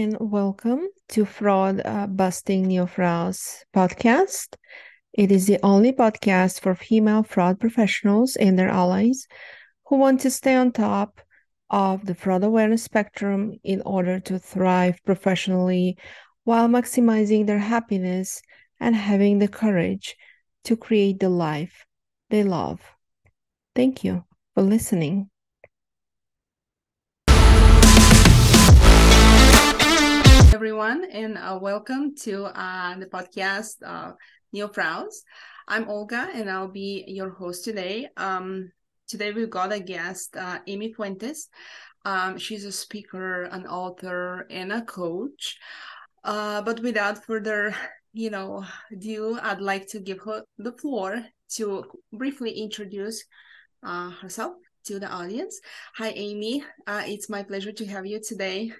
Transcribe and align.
And 0.00 0.16
welcome 0.18 0.88
to 1.10 1.26
Fraud 1.26 1.82
uh, 1.84 2.06
Busting 2.06 2.64
Neofraus 2.64 3.64
podcast. 3.76 4.56
It 5.12 5.30
is 5.30 5.46
the 5.46 5.58
only 5.62 5.92
podcast 5.92 6.60
for 6.60 6.74
female 6.74 7.22
fraud 7.22 7.60
professionals 7.60 8.34
and 8.36 8.58
their 8.58 8.70
allies 8.70 9.26
who 9.84 9.98
want 9.98 10.22
to 10.22 10.30
stay 10.30 10.54
on 10.54 10.72
top 10.72 11.20
of 11.68 12.06
the 12.06 12.14
fraud 12.14 12.44
awareness 12.44 12.82
spectrum 12.82 13.58
in 13.62 13.82
order 13.82 14.18
to 14.20 14.38
thrive 14.38 14.98
professionally 15.04 15.98
while 16.44 16.66
maximizing 16.66 17.46
their 17.46 17.58
happiness 17.58 18.40
and 18.80 18.96
having 18.96 19.38
the 19.38 19.48
courage 19.48 20.16
to 20.64 20.78
create 20.78 21.20
the 21.20 21.28
life 21.28 21.84
they 22.30 22.42
love. 22.42 22.80
Thank 23.74 24.02
you 24.02 24.24
for 24.54 24.62
listening. 24.62 25.29
Everyone, 30.60 31.06
and 31.10 31.38
uh, 31.38 31.58
welcome 31.58 32.14
to 32.14 32.44
uh, 32.44 32.94
the 32.98 33.06
podcast 33.06 33.76
uh, 33.82 34.12
Neofraus. 34.54 35.24
I'm 35.66 35.88
Olga, 35.88 36.28
and 36.34 36.50
I'll 36.50 36.68
be 36.68 37.02
your 37.08 37.30
host 37.30 37.64
today. 37.64 38.08
Um, 38.18 38.70
today 39.08 39.32
we've 39.32 39.48
got 39.48 39.72
a 39.72 39.80
guest, 39.80 40.36
uh, 40.36 40.58
Amy 40.66 40.92
Fuentes. 40.92 41.48
Um, 42.04 42.36
she's 42.36 42.66
a 42.66 42.72
speaker, 42.72 43.44
an 43.44 43.66
author, 43.66 44.46
and 44.50 44.70
a 44.70 44.82
coach. 44.82 45.56
Uh, 46.24 46.60
but 46.60 46.80
without 46.80 47.24
further, 47.24 47.74
you 48.12 48.28
know, 48.28 48.62
ado, 48.92 49.38
I'd 49.40 49.62
like 49.62 49.88
to 49.88 49.98
give 49.98 50.20
her 50.26 50.44
the 50.58 50.72
floor 50.72 51.24
to 51.52 51.84
briefly 52.12 52.50
introduce 52.50 53.24
uh, 53.82 54.10
herself 54.10 54.56
to 54.84 54.98
the 54.98 55.08
audience. 55.08 55.58
Hi, 55.94 56.10
Amy. 56.10 56.62
It's 56.86 57.30
my 57.30 57.44
pleasure 57.44 57.72
to 57.72 57.86
have 57.86 58.04
you 58.04 58.20
today. 58.20 58.72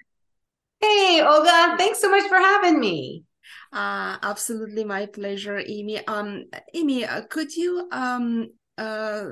Hey, 0.81 1.21
Olga, 1.21 1.75
thanks 1.77 1.99
so 2.01 2.09
much 2.09 2.27
for 2.27 2.37
having 2.37 2.79
me. 2.79 3.23
Uh, 3.71 4.17
absolutely 4.21 4.83
my 4.83 5.05
pleasure, 5.05 5.61
Amy. 5.65 6.05
Um, 6.07 6.45
Amy, 6.73 7.05
uh, 7.05 7.21
could 7.29 7.55
you 7.55 7.87
um 7.91 8.49
uh 8.77 9.25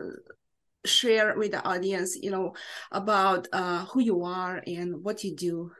share 0.86 1.38
with 1.38 1.52
the 1.52 1.64
audience, 1.64 2.16
you 2.16 2.32
know, 2.32 2.56
about 2.92 3.48
uh 3.52 3.86
who 3.86 4.02
you 4.02 4.24
are 4.24 4.62
and 4.66 5.04
what 5.04 5.24
you 5.24 5.36
do? 5.36 5.72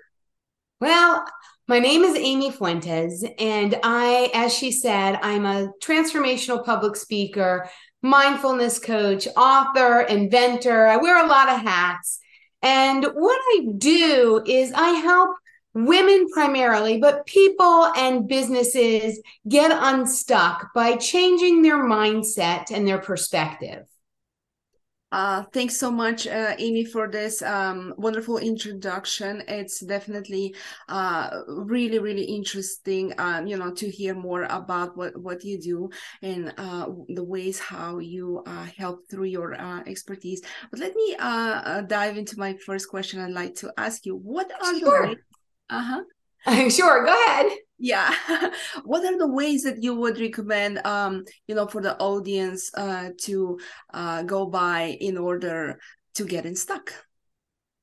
Well, 0.82 1.26
my 1.68 1.80
name 1.80 2.04
is 2.04 2.16
Amy 2.16 2.52
Fuentes, 2.52 3.24
and 3.38 3.76
I, 3.84 4.32
as 4.34 4.54
she 4.54 4.72
said, 4.72 5.20
I'm 5.22 5.46
a 5.46 5.72
transformational 5.84 6.66
public 6.66 6.96
speaker, 6.96 7.70
mindfulness 8.02 8.80
coach, 8.80 9.28
author, 9.36 10.02
inventor. 10.02 10.88
I 10.88 10.98
wear 10.98 11.24
a 11.24 11.28
lot 11.28 11.50
of 11.50 11.62
hats. 11.62 12.20
And 12.62 13.06
what 13.14 13.40
I 13.56 13.68
do 13.78 14.42
is 14.46 14.72
I 14.74 14.90
help 14.90 15.38
women 15.74 16.28
primarily, 16.34 17.00
but 17.00 17.26
people 17.26 17.92
and 17.96 18.28
businesses 18.28 19.22
get 19.48 19.72
unstuck 19.72 20.70
by 20.74 20.96
changing 20.96 21.62
their 21.62 21.84
mindset 21.84 22.72
and 22.72 22.88
their 22.88 23.00
perspective. 23.00 23.86
Uh, 25.12 25.42
thanks 25.54 25.76
so 25.76 25.90
much, 25.90 26.28
uh, 26.28 26.54
Amy, 26.60 26.86
for 26.86 27.08
this 27.08 27.42
um, 27.42 27.96
wonderful 27.98 28.38
introduction. 28.38 29.42
It's 29.48 29.80
definitely 29.80 30.54
uh, 30.88 31.42
really, 31.48 31.98
really 31.98 32.26
interesting, 32.26 33.14
um, 33.18 33.48
you 33.48 33.58
know, 33.58 33.72
to 33.74 33.90
hear 33.90 34.14
more 34.14 34.44
about 34.44 34.96
what, 34.96 35.20
what 35.20 35.44
you 35.44 35.60
do 35.60 35.90
and 36.22 36.54
uh, 36.60 36.90
the 37.08 37.24
ways 37.24 37.58
how 37.58 37.98
you 37.98 38.44
uh, 38.46 38.68
help 38.78 39.10
through 39.10 39.26
your 39.26 39.60
uh, 39.60 39.82
expertise. 39.88 40.44
But 40.70 40.80
let 40.80 40.96
me 40.96 41.16
dive 41.18 42.18
into 42.18 42.38
my 42.38 42.54
first 42.64 42.88
question. 42.88 43.20
I'd 43.20 43.32
like 43.32 43.56
to 43.56 43.74
ask 43.78 44.06
you, 44.06 44.16
what 44.16 44.52
are 44.62 44.78
sure. 44.78 45.02
the 45.02 45.08
ways 45.08 45.18
uh-huh. 45.70 46.70
sure, 46.70 47.06
go 47.06 47.26
ahead. 47.26 47.52
Yeah. 47.78 48.14
what 48.84 49.06
are 49.06 49.18
the 49.18 49.28
ways 49.28 49.64
that 49.64 49.84
you 49.84 49.96
would 49.96 50.20
recommend 50.20 50.86
um, 50.86 51.26
you 51.48 51.56
know, 51.56 51.68
for 51.68 51.82
the 51.82 51.98
audience 51.98 52.72
uh 52.76 53.10
to 53.22 53.60
uh 53.94 54.24
go 54.24 54.46
by 54.46 54.98
in 55.00 55.18
order 55.18 55.80
to 56.16 56.26
get 56.26 56.46
unstuck? 56.46 56.94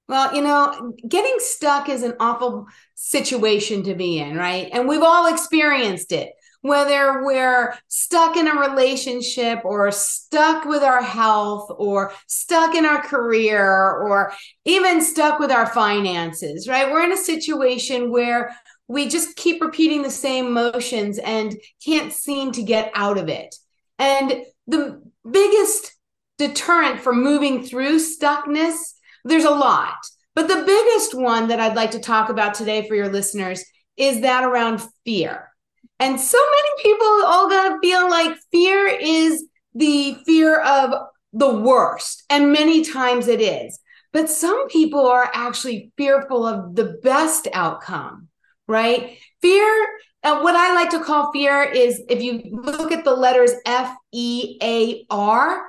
Well, 0.08 0.34
you 0.36 0.42
know, 0.42 0.92
getting 1.08 1.34
stuck 1.38 1.88
is 1.88 2.02
an 2.02 2.14
awful 2.20 2.66
situation 2.94 3.82
to 3.84 3.94
be 3.94 4.18
in, 4.18 4.36
right? 4.36 4.68
And 4.72 4.86
we've 4.86 5.02
all 5.02 5.32
experienced 5.32 6.12
it 6.12 6.30
whether 6.62 7.24
we're 7.24 7.76
stuck 7.88 8.36
in 8.36 8.48
a 8.48 8.60
relationship 8.60 9.60
or 9.64 9.90
stuck 9.90 10.64
with 10.64 10.82
our 10.82 11.02
health 11.02 11.70
or 11.76 12.12
stuck 12.26 12.74
in 12.74 12.84
our 12.84 13.02
career 13.02 13.62
or 13.62 14.32
even 14.64 15.00
stuck 15.00 15.38
with 15.38 15.50
our 15.50 15.66
finances, 15.66 16.68
right? 16.68 16.90
We're 16.90 17.04
in 17.04 17.12
a 17.12 17.16
situation 17.16 18.10
where 18.10 18.56
we 18.88 19.08
just 19.08 19.36
keep 19.36 19.60
repeating 19.60 20.02
the 20.02 20.10
same 20.10 20.52
motions 20.52 21.18
and 21.18 21.56
can't 21.84 22.12
seem 22.12 22.52
to 22.52 22.62
get 22.62 22.90
out 22.94 23.18
of 23.18 23.28
it. 23.28 23.54
And 23.98 24.44
the 24.66 25.02
biggest 25.28 25.94
deterrent 26.38 27.00
for 27.00 27.14
moving 27.14 27.64
through 27.64 27.98
stuckness, 27.98 28.76
there's 29.24 29.44
a 29.44 29.50
lot. 29.50 29.96
But 30.34 30.48
the 30.48 30.64
biggest 30.66 31.14
one 31.14 31.48
that 31.48 31.60
I'd 31.60 31.76
like 31.76 31.92
to 31.92 31.98
talk 31.98 32.28
about 32.28 32.54
today 32.54 32.86
for 32.86 32.94
your 32.94 33.08
listeners 33.08 33.64
is 33.96 34.20
that 34.20 34.44
around 34.44 34.82
fear. 35.04 35.50
And 35.98 36.20
so 36.20 36.38
many 36.38 36.82
people, 36.82 37.06
Olga, 37.24 37.78
feel 37.82 38.10
like 38.10 38.36
fear 38.52 38.86
is 38.86 39.44
the 39.74 40.16
fear 40.26 40.60
of 40.60 40.92
the 41.32 41.54
worst. 41.54 42.24
And 42.28 42.52
many 42.52 42.84
times 42.84 43.28
it 43.28 43.40
is. 43.40 43.78
But 44.12 44.30
some 44.30 44.68
people 44.68 45.06
are 45.06 45.30
actually 45.34 45.92
fearful 45.96 46.46
of 46.46 46.74
the 46.74 46.98
best 47.02 47.48
outcome, 47.52 48.28
right? 48.66 49.18
Fear, 49.42 49.86
uh, 50.22 50.40
what 50.40 50.54
I 50.54 50.74
like 50.74 50.90
to 50.90 51.04
call 51.04 51.32
fear 51.32 51.62
is 51.62 52.02
if 52.08 52.22
you 52.22 52.42
look 52.50 52.92
at 52.92 53.04
the 53.04 53.14
letters 53.14 53.52
F 53.66 53.94
E 54.12 54.58
A 54.62 55.04
R, 55.10 55.62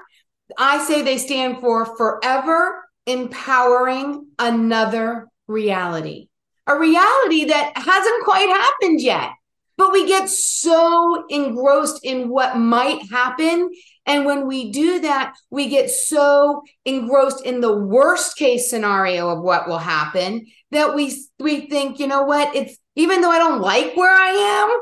I 0.57 0.83
say 0.83 1.01
they 1.01 1.17
stand 1.17 1.59
for 1.59 1.97
forever 1.97 2.85
empowering 3.05 4.27
another 4.39 5.27
reality, 5.47 6.29
a 6.67 6.77
reality 6.77 7.45
that 7.45 7.73
hasn't 7.75 8.23
quite 8.23 8.49
happened 8.49 9.01
yet. 9.01 9.31
But 9.77 9.91
we 9.91 10.07
get 10.07 10.29
so 10.29 11.25
engrossed 11.29 11.99
in 12.03 12.29
what 12.29 12.57
might 12.57 13.09
happen. 13.11 13.69
And 14.05 14.25
when 14.25 14.47
we 14.47 14.71
do 14.71 15.01
that, 15.01 15.35
we 15.51 15.69
get 15.69 15.89
so 15.91 16.63
engrossed 16.85 17.45
in 17.45 17.61
the 17.61 17.77
worst 17.77 18.37
case 18.37 18.69
scenario 18.69 19.29
of 19.29 19.43
what 19.43 19.67
will 19.67 19.77
happen 19.77 20.47
that 20.71 20.95
we 20.95 21.15
we 21.39 21.69
think, 21.69 21.99
you 21.99 22.07
know 22.07 22.23
what, 22.23 22.55
it's 22.55 22.77
even 22.95 23.21
though 23.21 23.31
I 23.31 23.37
don't 23.37 23.61
like 23.61 23.95
where 23.95 24.13
I 24.13 24.29
am, 24.29 24.79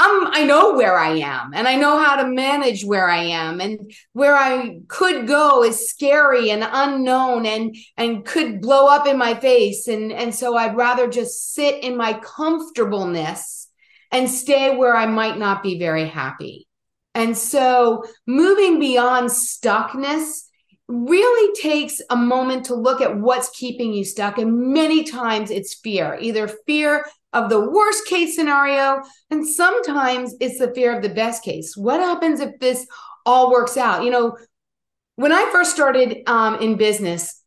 I'm 0.00 0.26
I 0.32 0.44
know 0.44 0.74
where 0.74 0.98
I 0.98 1.18
am 1.18 1.52
and 1.52 1.68
I 1.68 1.76
know 1.76 1.98
how 1.98 2.16
to 2.22 2.26
manage 2.26 2.84
where 2.84 3.08
I 3.08 3.22
am. 3.24 3.60
And 3.60 3.92
where 4.14 4.34
I 4.34 4.80
could 4.88 5.26
go 5.26 5.62
is 5.62 5.90
scary 5.90 6.50
and 6.50 6.66
unknown 6.66 7.44
and 7.44 7.76
and 7.98 8.24
could 8.24 8.62
blow 8.62 8.88
up 8.88 9.06
in 9.06 9.18
my 9.18 9.34
face. 9.34 9.88
And 9.88 10.10
and 10.10 10.34
so 10.34 10.56
I'd 10.56 10.76
rather 10.76 11.06
just 11.06 11.52
sit 11.52 11.84
in 11.84 11.98
my 11.98 12.14
comfortableness 12.14 13.59
and 14.12 14.28
stay 14.28 14.76
where 14.76 14.96
I 14.96 15.06
might 15.06 15.38
not 15.38 15.62
be 15.62 15.78
very 15.78 16.06
happy. 16.06 16.66
And 17.14 17.36
so 17.36 18.04
moving 18.26 18.78
beyond 18.78 19.30
stuckness 19.30 20.42
really 20.88 21.54
takes 21.60 22.00
a 22.10 22.16
moment 22.16 22.66
to 22.66 22.74
look 22.74 23.00
at 23.00 23.16
what's 23.16 23.50
keeping 23.50 23.92
you 23.92 24.04
stuck. 24.04 24.38
And 24.38 24.72
many 24.72 25.04
times 25.04 25.50
it's 25.50 25.74
fear, 25.74 26.18
either 26.20 26.48
fear 26.66 27.06
of 27.32 27.48
the 27.48 27.70
worst 27.70 28.06
case 28.06 28.34
scenario, 28.34 29.00
and 29.30 29.46
sometimes 29.46 30.34
it's 30.40 30.58
the 30.58 30.72
fear 30.74 30.96
of 30.96 31.02
the 31.02 31.08
best 31.08 31.44
case. 31.44 31.76
What 31.76 32.00
happens 32.00 32.40
if 32.40 32.58
this 32.58 32.86
all 33.24 33.52
works 33.52 33.76
out? 33.76 34.02
You 34.02 34.10
know, 34.10 34.36
when 35.14 35.32
I 35.32 35.48
first 35.52 35.70
started 35.70 36.22
um, 36.26 36.56
in 36.56 36.76
business, 36.76 37.40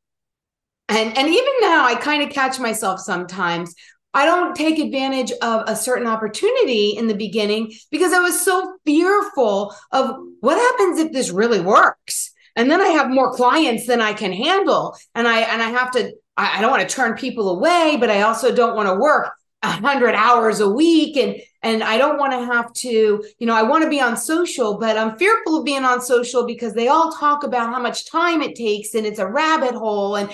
and, 0.88 1.18
and 1.18 1.28
even 1.28 1.54
now, 1.62 1.86
I 1.86 1.96
kind 1.96 2.24
of 2.24 2.30
catch 2.30 2.60
myself 2.60 3.00
sometimes 3.00 3.74
I 4.14 4.26
don't 4.26 4.56
take 4.56 4.80
advantage 4.80 5.32
of 5.42 5.64
a 5.68 5.76
certain 5.76 6.08
opportunity 6.08 6.90
in 6.90 7.08
the 7.08 7.16
beginning 7.16 7.74
because 7.90 8.14
I 8.14 8.20
was 8.20 8.44
so 8.44 8.78
fearful 8.86 9.76
of 9.92 10.16
what 10.40 10.58
happens 10.58 11.00
if 11.00 11.12
this 11.12 11.32
really 11.32 11.62
works. 11.62 12.32
And 12.56 12.70
then 12.70 12.82
I 12.82 12.90
have 12.90 13.10
more 13.10 13.34
clients 13.34 13.88
than 13.88 14.02
I 14.02 14.14
can 14.14 14.32
handle. 14.32 14.96
And 15.16 15.28
I 15.28 15.40
and 15.40 15.62
I 15.62 15.70
have 15.70 15.92
to, 15.94 16.14
I, 16.38 16.58
I 16.58 16.62
don't 16.62 16.70
want 16.72 16.88
to 16.88 16.96
turn 16.96 17.16
people 17.16 17.50
away, 17.50 17.98
but 18.00 18.12
I 18.12 18.22
also 18.22 18.54
don't 18.54 18.76
want 18.76 18.88
to 18.88 18.96
work 18.96 19.34
a 19.64 19.70
hundred 19.70 20.14
hours 20.14 20.60
a 20.60 20.70
week. 20.70 21.18
And 21.18 21.38
and 21.64 21.84
I 21.84 21.98
don't 21.98 22.20
want 22.20 22.34
to 22.34 22.46
have 22.54 22.72
to, 22.74 23.24
you 23.40 23.48
know, 23.48 23.56
I 23.56 23.64
want 23.64 23.84
to 23.84 23.90
be 23.90 24.00
on 24.00 24.16
social, 24.18 24.78
but 24.78 24.98
I'm 24.98 25.18
fearful 25.18 25.58
of 25.58 25.66
being 25.66 25.86
on 25.86 26.02
social 26.02 26.46
because 26.46 26.74
they 26.74 26.90
all 26.90 27.12
talk 27.14 27.44
about 27.44 27.74
how 27.74 27.82
much 27.82 28.12
time 28.12 28.44
it 28.44 28.56
takes 28.56 28.94
and 28.94 29.08
it's 29.08 29.20
a 29.20 29.28
rabbit 29.28 29.74
hole. 29.74 30.16
And 30.16 30.30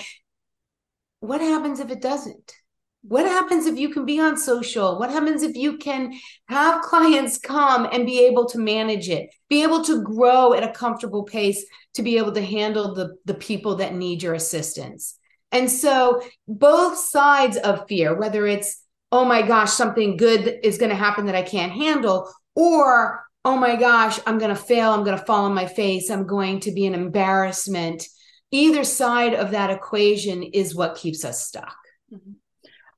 what 1.20 1.40
happens 1.40 1.80
if 1.80 1.90
it 1.90 2.02
doesn't? 2.02 2.59
What 3.02 3.24
happens 3.24 3.66
if 3.66 3.78
you 3.78 3.88
can 3.88 4.04
be 4.04 4.20
on 4.20 4.36
social? 4.36 4.98
What 4.98 5.10
happens 5.10 5.42
if 5.42 5.56
you 5.56 5.78
can 5.78 6.12
have 6.48 6.82
clients 6.82 7.38
come 7.38 7.88
and 7.90 8.06
be 8.06 8.26
able 8.26 8.46
to 8.50 8.58
manage 8.58 9.08
it, 9.08 9.30
be 9.48 9.62
able 9.62 9.82
to 9.84 10.02
grow 10.02 10.52
at 10.52 10.62
a 10.62 10.72
comfortable 10.72 11.24
pace 11.24 11.64
to 11.94 12.02
be 12.02 12.18
able 12.18 12.32
to 12.32 12.42
handle 12.42 12.94
the, 12.94 13.16
the 13.24 13.34
people 13.34 13.76
that 13.76 13.94
need 13.94 14.22
your 14.22 14.34
assistance? 14.34 15.16
And 15.52 15.68
so, 15.68 16.22
both 16.46 16.96
sides 16.96 17.56
of 17.56 17.88
fear, 17.88 18.16
whether 18.16 18.46
it's 18.46 18.84
oh 19.12 19.24
my 19.24 19.42
gosh, 19.42 19.72
something 19.72 20.16
good 20.16 20.60
is 20.62 20.78
going 20.78 20.90
to 20.90 20.96
happen 20.96 21.26
that 21.26 21.34
I 21.34 21.42
can't 21.42 21.72
handle, 21.72 22.32
or 22.54 23.24
oh 23.44 23.56
my 23.56 23.76
gosh, 23.76 24.18
I'm 24.26 24.38
going 24.38 24.54
to 24.54 24.60
fail. 24.60 24.90
I'm 24.90 25.04
going 25.04 25.18
to 25.18 25.24
fall 25.24 25.46
on 25.46 25.54
my 25.54 25.66
face. 25.66 26.10
I'm 26.10 26.26
going 26.26 26.60
to 26.60 26.72
be 26.72 26.86
an 26.86 26.94
embarrassment. 26.94 28.04
Either 28.50 28.84
side 28.84 29.34
of 29.34 29.52
that 29.52 29.70
equation 29.70 30.42
is 30.42 30.74
what 30.74 30.96
keeps 30.96 31.24
us 31.24 31.46
stuck. 31.46 31.76
Mm-hmm. 32.12 32.32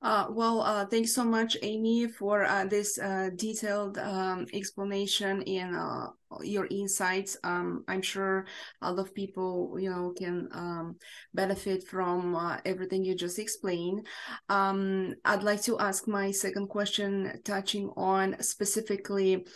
Uh, 0.02 0.26
well, 0.30 0.62
uh, 0.62 0.84
thanks 0.84 1.14
so 1.14 1.22
much, 1.22 1.56
Amy, 1.62 2.08
for 2.08 2.42
uh, 2.42 2.64
this 2.64 2.98
uh, 2.98 3.30
detailed 3.36 3.98
um, 3.98 4.46
explanation 4.52 5.42
and 5.44 5.76
uh, 5.76 6.08
your 6.42 6.66
insights. 6.72 7.36
Um, 7.44 7.84
I'm 7.86 8.02
sure 8.02 8.44
a 8.80 8.92
lot 8.92 8.98
of 8.98 9.14
people, 9.14 9.76
you 9.78 9.90
know, 9.90 10.12
can 10.18 10.48
um, 10.50 10.96
benefit 11.34 11.86
from 11.86 12.34
uh, 12.34 12.58
everything 12.64 13.04
you 13.04 13.14
just 13.14 13.38
explained. 13.38 14.04
Um, 14.48 15.14
I'd 15.24 15.44
like 15.44 15.62
to 15.62 15.78
ask 15.78 16.08
my 16.08 16.32
second 16.32 16.66
question, 16.68 17.40
touching 17.44 17.88
on 17.96 18.42
specifically 18.42 19.46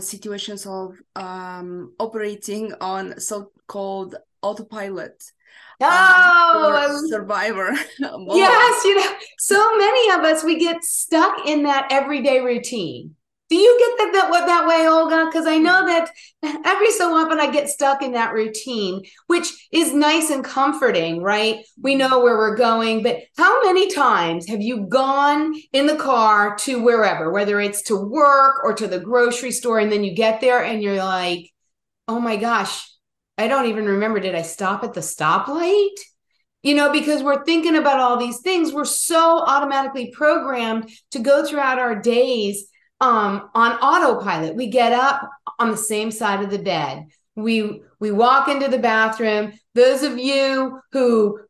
situations 0.00 0.66
of 0.66 0.96
um, 1.14 1.92
operating 2.00 2.72
on 2.80 3.20
so-called 3.20 4.16
autopilot. 4.42 5.22
Oh, 5.80 6.88
um, 6.88 7.08
survivor. 7.08 7.70
yes, 7.98 8.84
you 8.84 8.96
know, 8.96 9.14
so 9.38 9.76
many 9.76 10.10
of 10.12 10.20
us 10.20 10.44
we 10.44 10.58
get 10.58 10.84
stuck 10.84 11.46
in 11.46 11.64
that 11.64 11.88
everyday 11.90 12.40
routine. 12.40 13.14
Do 13.50 13.56
you 13.56 13.78
get 13.78 14.12
that 14.12 14.30
that 14.30 14.46
that 14.46 14.66
way, 14.66 14.88
Olga? 14.88 15.26
Because 15.26 15.46
I 15.46 15.58
know 15.58 15.86
that 15.86 16.10
every 16.64 16.90
so 16.92 17.14
often 17.14 17.38
I 17.38 17.50
get 17.50 17.68
stuck 17.68 18.02
in 18.02 18.12
that 18.12 18.32
routine, 18.32 19.02
which 19.26 19.68
is 19.70 19.92
nice 19.92 20.30
and 20.30 20.42
comforting, 20.42 21.22
right? 21.22 21.64
We 21.80 21.94
know 21.94 22.20
where 22.20 22.38
we're 22.38 22.56
going, 22.56 23.02
but 23.02 23.18
how 23.36 23.62
many 23.62 23.92
times 23.92 24.48
have 24.48 24.62
you 24.62 24.86
gone 24.86 25.54
in 25.72 25.86
the 25.86 25.96
car 25.96 26.56
to 26.60 26.82
wherever, 26.82 27.30
whether 27.30 27.60
it's 27.60 27.82
to 27.82 27.96
work 27.96 28.64
or 28.64 28.72
to 28.74 28.86
the 28.86 28.98
grocery 28.98 29.52
store, 29.52 29.78
and 29.78 29.92
then 29.92 30.04
you 30.04 30.14
get 30.14 30.40
there 30.40 30.64
and 30.64 30.82
you're 30.82 30.96
like, 30.96 31.52
oh 32.08 32.20
my 32.20 32.36
gosh, 32.36 32.90
I 33.36 33.48
don't 33.48 33.66
even 33.66 33.86
remember. 33.86 34.20
Did 34.20 34.34
I 34.34 34.42
stop 34.42 34.84
at 34.84 34.94
the 34.94 35.00
stoplight? 35.00 35.96
You 36.62 36.74
know, 36.74 36.92
because 36.92 37.22
we're 37.22 37.44
thinking 37.44 37.76
about 37.76 38.00
all 38.00 38.16
these 38.16 38.40
things. 38.40 38.72
We're 38.72 38.84
so 38.84 39.40
automatically 39.40 40.12
programmed 40.12 40.90
to 41.10 41.18
go 41.18 41.44
throughout 41.44 41.78
our 41.78 42.00
days 42.00 42.68
um, 43.00 43.50
on 43.54 43.72
autopilot. 43.72 44.54
We 44.54 44.68
get 44.68 44.92
up 44.92 45.28
on 45.58 45.70
the 45.70 45.76
same 45.76 46.10
side 46.10 46.42
of 46.42 46.50
the 46.50 46.58
bed. 46.58 47.06
We 47.36 47.82
we 48.00 48.12
walk 48.12 48.48
into 48.48 48.68
the 48.68 48.78
bathroom. 48.78 49.52
Those 49.74 50.02
of 50.02 50.18
you 50.18 50.80
who 50.92 51.40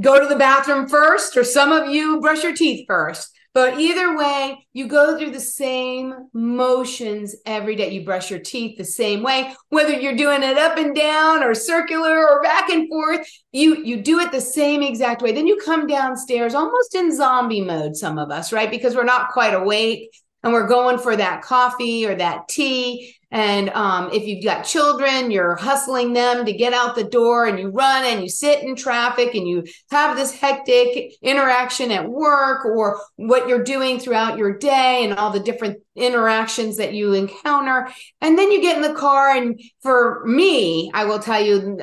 go 0.00 0.20
to 0.20 0.26
the 0.26 0.36
bathroom 0.36 0.88
first, 0.88 1.36
or 1.36 1.44
some 1.44 1.70
of 1.70 1.88
you 1.88 2.20
brush 2.20 2.42
your 2.42 2.54
teeth 2.54 2.86
first. 2.88 3.37
But 3.58 3.80
either 3.80 4.16
way, 4.16 4.64
you 4.72 4.86
go 4.86 5.18
through 5.18 5.32
the 5.32 5.40
same 5.40 6.14
motions 6.32 7.34
every 7.44 7.74
day. 7.74 7.90
You 7.90 8.04
brush 8.04 8.30
your 8.30 8.38
teeth 8.38 8.78
the 8.78 8.84
same 8.84 9.24
way, 9.24 9.52
whether 9.70 9.98
you're 9.98 10.14
doing 10.14 10.44
it 10.44 10.56
up 10.56 10.78
and 10.78 10.94
down 10.94 11.42
or 11.42 11.56
circular 11.56 12.24
or 12.24 12.40
back 12.40 12.70
and 12.70 12.88
forth, 12.88 13.26
you 13.50 13.82
you 13.84 14.00
do 14.00 14.20
it 14.20 14.30
the 14.30 14.40
same 14.40 14.80
exact 14.84 15.22
way. 15.22 15.32
Then 15.32 15.48
you 15.48 15.60
come 15.64 15.88
downstairs 15.88 16.54
almost 16.54 16.94
in 16.94 17.12
zombie 17.12 17.60
mode 17.60 17.96
some 17.96 18.16
of 18.16 18.30
us, 18.30 18.52
right? 18.52 18.70
Because 18.70 18.94
we're 18.94 19.02
not 19.02 19.30
quite 19.30 19.54
awake 19.54 20.08
and 20.48 20.54
we're 20.54 20.66
going 20.66 20.98
for 20.98 21.14
that 21.14 21.42
coffee 21.42 22.06
or 22.06 22.14
that 22.14 22.48
tea 22.48 23.14
and 23.30 23.68
um, 23.70 24.10
if 24.12 24.26
you've 24.26 24.44
got 24.44 24.62
children, 24.62 25.30
you're 25.30 25.56
hustling 25.56 26.14
them 26.14 26.46
to 26.46 26.52
get 26.52 26.72
out 26.72 26.94
the 26.94 27.04
door 27.04 27.44
and 27.44 27.58
you 27.58 27.68
run 27.68 28.04
and 28.04 28.22
you 28.22 28.28
sit 28.28 28.62
in 28.62 28.74
traffic 28.74 29.34
and 29.34 29.46
you 29.46 29.64
have 29.90 30.16
this 30.16 30.32
hectic 30.32 31.12
interaction 31.20 31.90
at 31.90 32.08
work 32.08 32.64
or 32.64 33.00
what 33.16 33.46
you're 33.46 33.62
doing 33.62 33.98
throughout 33.98 34.38
your 34.38 34.56
day 34.56 35.04
and 35.04 35.18
all 35.18 35.30
the 35.30 35.40
different 35.40 35.78
interactions 35.94 36.78
that 36.78 36.94
you 36.94 37.12
encounter. 37.12 37.88
And 38.22 38.38
then 38.38 38.50
you 38.50 38.62
get 38.62 38.76
in 38.76 38.82
the 38.82 38.98
car. 38.98 39.36
And 39.36 39.60
for 39.82 40.24
me, 40.24 40.90
I 40.94 41.04
will 41.04 41.18
tell 41.18 41.42
you, 41.42 41.78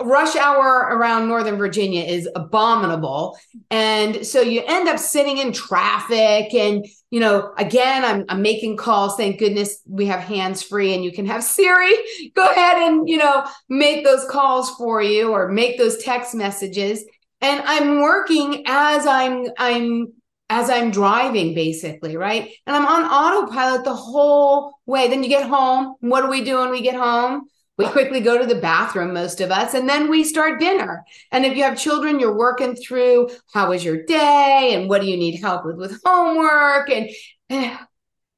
rush 0.00 0.36
hour 0.36 0.88
around 0.90 1.28
Northern 1.28 1.56
Virginia 1.56 2.02
is 2.02 2.28
abominable. 2.34 3.38
And 3.70 4.26
so 4.26 4.40
you 4.40 4.62
end 4.66 4.88
up 4.88 4.98
sitting 4.98 5.38
in 5.38 5.52
traffic. 5.52 6.54
And, 6.54 6.86
you 7.10 7.20
know, 7.20 7.52
again, 7.58 8.04
I'm, 8.04 8.24
I'm 8.28 8.42
making 8.42 8.78
calls. 8.78 9.16
Thank 9.16 9.38
goodness 9.38 9.80
we 9.86 10.06
have 10.06 10.20
hands 10.20 10.62
free 10.62 10.94
and 10.94 11.04
you 11.04 11.12
can 11.12 11.26
have 11.26 11.44
Siri 11.44 11.92
go 12.34 12.48
ahead 12.48 12.78
and, 12.78 13.08
you 13.08 13.18
know, 13.18 13.46
make 13.68 14.04
those 14.04 14.24
calls 14.30 14.70
for 14.76 15.02
you 15.02 15.32
or 15.32 15.48
make 15.48 15.76
those 15.76 16.02
text 16.02 16.34
messages. 16.34 17.04
And 17.42 17.62
I'm 17.66 18.00
working 18.00 18.64
as 18.66 19.06
I'm, 19.06 19.44
I'm, 19.58 20.12
as 20.48 20.70
I'm 20.70 20.90
driving, 20.90 21.54
basically, 21.54 22.16
right? 22.16 22.50
And 22.66 22.76
I'm 22.76 22.86
on 22.86 23.02
autopilot 23.02 23.84
the 23.84 23.94
whole 23.94 24.78
way. 24.86 25.08
Then 25.08 25.22
you 25.22 25.28
get 25.28 25.48
home. 25.48 25.96
What 26.00 26.22
do 26.22 26.28
we 26.28 26.44
do 26.44 26.58
when 26.58 26.70
we 26.70 26.80
get 26.80 26.94
home? 26.94 27.48
We 27.78 27.86
quickly 27.88 28.20
go 28.20 28.38
to 28.38 28.46
the 28.46 28.60
bathroom 28.60 29.12
most 29.12 29.40
of 29.40 29.50
us 29.50 29.74
and 29.74 29.88
then 29.88 30.08
we 30.08 30.24
start 30.24 30.60
dinner. 30.60 31.04
And 31.30 31.44
if 31.44 31.56
you 31.56 31.62
have 31.64 31.78
children 31.78 32.18
you're 32.18 32.36
working 32.36 32.74
through 32.74 33.28
how 33.52 33.70
was 33.70 33.84
your 33.84 34.04
day? 34.04 34.72
And 34.74 34.88
what 34.88 35.02
do 35.02 35.08
you 35.08 35.16
need 35.16 35.40
help 35.40 35.64
with 35.64 35.76
with 35.76 36.00
homework? 36.04 36.90
And, 36.90 37.10
and 37.50 37.78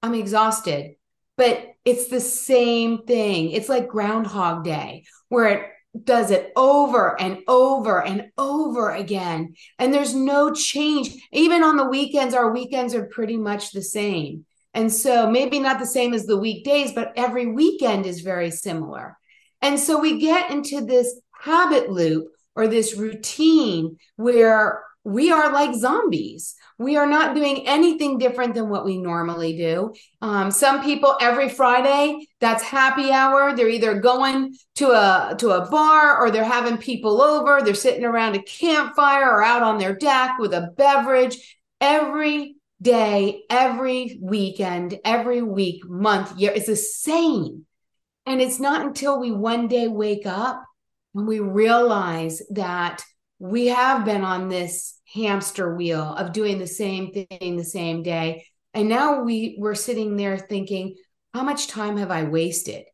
i'm 0.02 0.14
exhausted. 0.14 0.94
But 1.36 1.64
it's 1.84 2.08
the 2.08 2.20
same 2.20 3.04
thing. 3.06 3.52
It's 3.52 3.68
like 3.68 3.88
groundhog 3.88 4.64
day 4.64 5.04
where 5.28 5.48
it 5.48 5.70
does 6.04 6.30
it 6.30 6.52
over 6.56 7.20
and 7.20 7.38
over 7.48 8.04
and 8.04 8.30
over 8.36 8.90
again. 8.90 9.54
And 9.78 9.94
there's 9.94 10.14
no 10.14 10.52
change. 10.52 11.10
Even 11.32 11.62
on 11.62 11.76
the 11.76 11.86
weekends 11.86 12.34
our 12.34 12.52
weekends 12.52 12.94
are 12.94 13.06
pretty 13.06 13.36
much 13.36 13.70
the 13.70 13.82
same. 13.82 14.46
And 14.74 14.92
so 14.92 15.30
maybe 15.30 15.58
not 15.58 15.78
the 15.78 15.86
same 15.86 16.12
as 16.12 16.26
the 16.26 16.36
weekdays 16.36 16.92
but 16.92 17.12
every 17.14 17.46
weekend 17.46 18.04
is 18.04 18.20
very 18.20 18.50
similar 18.50 19.16
and 19.62 19.78
so 19.78 19.98
we 19.98 20.20
get 20.20 20.50
into 20.50 20.84
this 20.84 21.20
habit 21.40 21.90
loop 21.90 22.28
or 22.54 22.66
this 22.66 22.96
routine 22.96 23.96
where 24.16 24.82
we 25.04 25.30
are 25.30 25.52
like 25.52 25.74
zombies. 25.74 26.54
We 26.76 26.96
are 26.96 27.06
not 27.06 27.34
doing 27.34 27.66
anything 27.66 28.18
different 28.18 28.54
than 28.54 28.68
what 28.68 28.84
we 28.84 28.98
normally 28.98 29.56
do. 29.56 29.94
Um, 30.20 30.50
some 30.50 30.84
people 30.84 31.16
every 31.20 31.48
Friday, 31.48 32.26
that's 32.40 32.62
happy 32.62 33.10
hour. 33.10 33.56
They're 33.56 33.68
either 33.68 34.00
going 34.00 34.54
to 34.76 34.90
a 34.90 35.34
to 35.38 35.50
a 35.50 35.68
bar 35.70 36.18
or 36.18 36.30
they're 36.30 36.44
having 36.44 36.76
people 36.76 37.22
over. 37.22 37.62
They're 37.62 37.74
sitting 37.74 38.04
around 38.04 38.36
a 38.36 38.42
campfire 38.42 39.30
or 39.30 39.42
out 39.42 39.62
on 39.62 39.78
their 39.78 39.96
deck 39.96 40.32
with 40.38 40.52
a 40.52 40.72
beverage. 40.76 41.56
Every 41.80 42.56
day, 42.82 43.42
every 43.48 44.18
weekend, 44.20 44.98
every 45.04 45.42
week, 45.42 45.88
month, 45.88 46.36
year, 46.38 46.52
it's 46.54 46.66
the 46.66 46.76
same. 46.76 47.66
And 48.28 48.42
it's 48.42 48.60
not 48.60 48.84
until 48.84 49.18
we 49.18 49.32
one 49.32 49.68
day 49.68 49.88
wake 49.88 50.26
up 50.26 50.62
and 51.14 51.26
we 51.26 51.40
realize 51.40 52.42
that 52.50 53.02
we 53.38 53.68
have 53.68 54.04
been 54.04 54.22
on 54.22 54.48
this 54.48 55.00
hamster 55.14 55.74
wheel 55.74 56.02
of 56.02 56.34
doing 56.34 56.58
the 56.58 56.66
same 56.66 57.10
thing 57.10 57.56
the 57.56 57.64
same 57.64 58.02
day. 58.02 58.44
And 58.74 58.86
now 58.86 59.22
we 59.22 59.56
we're 59.58 59.74
sitting 59.74 60.16
there 60.16 60.36
thinking, 60.36 60.96
how 61.32 61.42
much 61.42 61.68
time 61.68 61.96
have 61.96 62.10
I 62.10 62.24
wasted? 62.24 62.84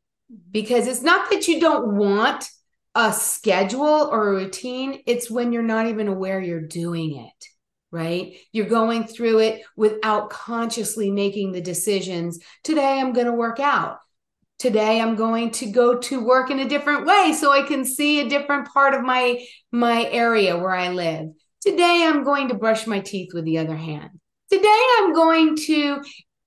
Because 0.53 0.87
it's 0.87 1.03
not 1.03 1.29
that 1.31 1.49
you 1.49 1.59
don't 1.59 1.97
want 1.97 2.49
a 2.95 3.13
schedule 3.13 4.09
or 4.13 4.29
a 4.29 4.37
routine, 4.37 5.03
it's 5.05 5.29
when 5.29 5.53
you're 5.53 5.65
not 5.65 5.89
even 5.89 6.07
aware 6.07 6.41
you're 6.41 6.61
doing 6.61 7.17
it 7.17 7.49
right? 7.91 8.35
You're 8.51 8.67
going 8.67 9.07
through 9.07 9.39
it 9.39 9.63
without 9.77 10.29
consciously 10.29 11.13
making 11.13 11.53
the 11.53 11.61
decisions. 11.61 12.41
Today, 12.65 12.99
I'm 12.99 13.13
going 13.13 13.29
to 13.29 13.33
work 13.33 13.61
out 13.61 13.99
today 14.59 15.01
i'm 15.01 15.17
going 15.17 15.51
to 15.51 15.67
go 15.67 15.99
to 15.99 16.25
work 16.25 16.51
in 16.51 16.61
a 16.61 16.69
different 16.69 17.07
way 17.07 17.35
so 17.37 17.53
i 17.53 17.63
can 17.63 17.85
see 17.85 18.21
a 18.21 18.29
different 18.29 18.69
part 18.69 18.95
of 18.95 19.03
my 19.03 19.45
my 19.73 20.09
area 20.11 20.57
where 20.57 20.75
i 20.75 20.89
live. 20.89 21.29
Today 21.61 22.05
i'm 22.07 22.25
going 22.25 22.49
to 22.49 22.55
brush 22.55 22.87
my 22.87 23.01
teeth 23.01 23.31
with 23.35 23.45
the 23.45 23.59
other 23.59 23.77
hand. 23.77 24.11
Today 24.51 24.85
i'm 24.99 25.13
going 25.13 25.57
to 25.57 26.03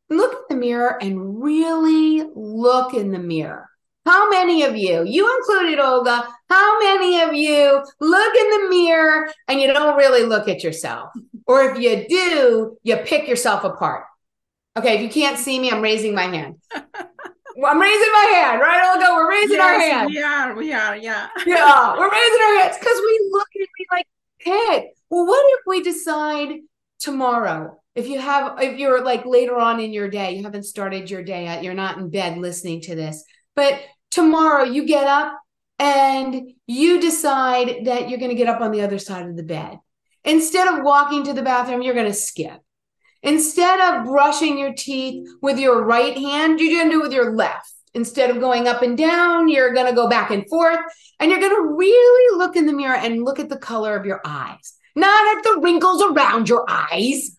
look 0.10 0.32
in 0.50 0.56
the 0.56 0.66
mirror 0.66 0.98
and 1.02 1.44
really 1.44 2.24
look 2.36 2.94
in 2.94 3.12
the 3.12 3.20
mirror. 3.20 3.68
How 4.06 4.30
many 4.30 4.64
of 4.64 4.78
you 4.78 5.04
you 5.04 5.38
included 5.38 5.80
olga 5.80 6.28
how 6.50 6.80
many 6.80 7.22
of 7.22 7.34
you 7.34 7.84
look 8.00 8.36
in 8.36 8.50
the 8.50 8.70
mirror 8.70 9.30
and 9.50 9.60
you 9.60 9.74
don't 9.74 9.98
really 9.98 10.24
look 10.24 10.48
at 10.48 10.64
yourself? 10.64 11.10
Or 11.46 11.64
if 11.64 11.80
you 11.80 12.08
do 12.08 12.78
you 12.84 12.98
pick 12.98 13.28
yourself 13.28 13.64
apart. 13.64 14.06
Okay 14.78 14.96
if 14.96 15.02
you 15.02 15.10
can't 15.10 15.38
see 15.38 15.60
me 15.60 15.72
i'm 15.72 15.82
raising 15.82 16.16
my 16.16 16.24
hand 16.24 16.56
I'm 17.66 17.80
raising 17.82 18.12
my 18.14 18.32
hand, 18.36 18.62
right, 18.62 18.94
Olga? 18.94 19.14
We're 19.16 19.30
raising 19.30 19.58
yes, 19.58 19.66
our 19.66 19.80
hand. 19.80 20.10
We 20.10 20.22
are, 20.22 20.56
we 20.56 20.74
are, 20.74 20.96
yeah. 20.96 21.28
yeah, 21.46 21.98
we're 21.98 22.12
raising 22.12 22.42
our 22.42 22.60
hands 22.60 22.78
because 22.78 23.00
we 23.00 23.30
look 23.32 23.48
and 23.56 23.68
we 23.80 23.86
like, 23.92 24.08
hey, 24.38 24.92
well, 25.10 25.26
what 25.26 25.44
if 25.58 25.62
we 25.66 25.82
decide 25.82 26.60
tomorrow? 27.00 27.82
If 27.96 28.08
you 28.08 28.20
have, 28.20 28.62
if 28.62 28.78
you're 28.78 29.04
like 29.04 29.26
later 29.26 29.58
on 29.58 29.80
in 29.80 29.92
your 29.92 30.08
day, 30.08 30.36
you 30.36 30.44
haven't 30.44 30.64
started 30.64 31.10
your 31.10 31.24
day 31.24 31.46
yet, 31.46 31.64
you're 31.64 31.74
not 31.74 31.98
in 31.98 32.12
bed 32.12 32.38
listening 32.38 32.82
to 32.82 32.96
this, 32.96 33.24
but 33.56 33.82
tomorrow 34.12 34.64
you 34.64 34.86
get 34.86 35.08
up 35.08 35.34
and 35.80 36.52
you 36.68 37.02
decide 37.02 37.86
that 37.86 38.10
you're 38.10 38.20
going 38.20 38.30
to 38.30 38.36
get 38.36 38.50
up 38.50 38.62
on 38.62 38.72
the 38.72 38.82
other 38.82 39.00
side 39.00 39.28
of 39.28 39.36
the 39.36 39.44
bed. 39.44 39.80
Instead 40.24 40.68
of 40.68 40.84
walking 40.84 41.24
to 41.24 41.34
the 41.34 41.42
bathroom, 41.42 41.82
you're 41.82 41.96
going 41.96 42.06
to 42.06 42.14
skip 42.14 42.60
Instead 43.24 43.80
of 43.80 44.06
brushing 44.06 44.58
your 44.58 44.74
teeth 44.74 45.28
with 45.42 45.60
your 45.60 45.84
right 45.84 46.18
hand, 46.18 46.60
you're 46.60 46.78
going 46.78 46.90
to 46.90 46.92
do 46.92 47.00
it 47.02 47.04
with 47.04 47.14
your 47.14 47.34
left. 47.36 47.72
Instead 47.94 48.30
of 48.30 48.40
going 48.40 48.68
up 48.68 48.82
and 48.82 48.98
down, 48.98 49.50
you're 49.50 49.74
going 49.74 49.88
to 49.88 49.96
go 49.96 50.08
back 50.08 50.30
and 50.30 50.48
forth. 50.48 50.80
And 51.20 51.32
you're 51.32 51.40
going 51.40 51.56
to 51.56 51.76
really 51.76 52.38
look 52.38 52.56
in 52.56 52.68
the 52.68 52.74
mirror 52.74 52.96
and 52.96 53.24
look 53.24 53.40
at 53.40 53.50
the 53.50 53.58
color 53.58 53.96
of 53.96 54.06
your 54.06 54.22
eyes, 54.24 54.74
not 54.96 55.38
at 55.38 55.44
the 55.44 55.60
wrinkles 55.62 56.04
around 56.04 56.48
your 56.48 56.64
eyes. 56.70 57.38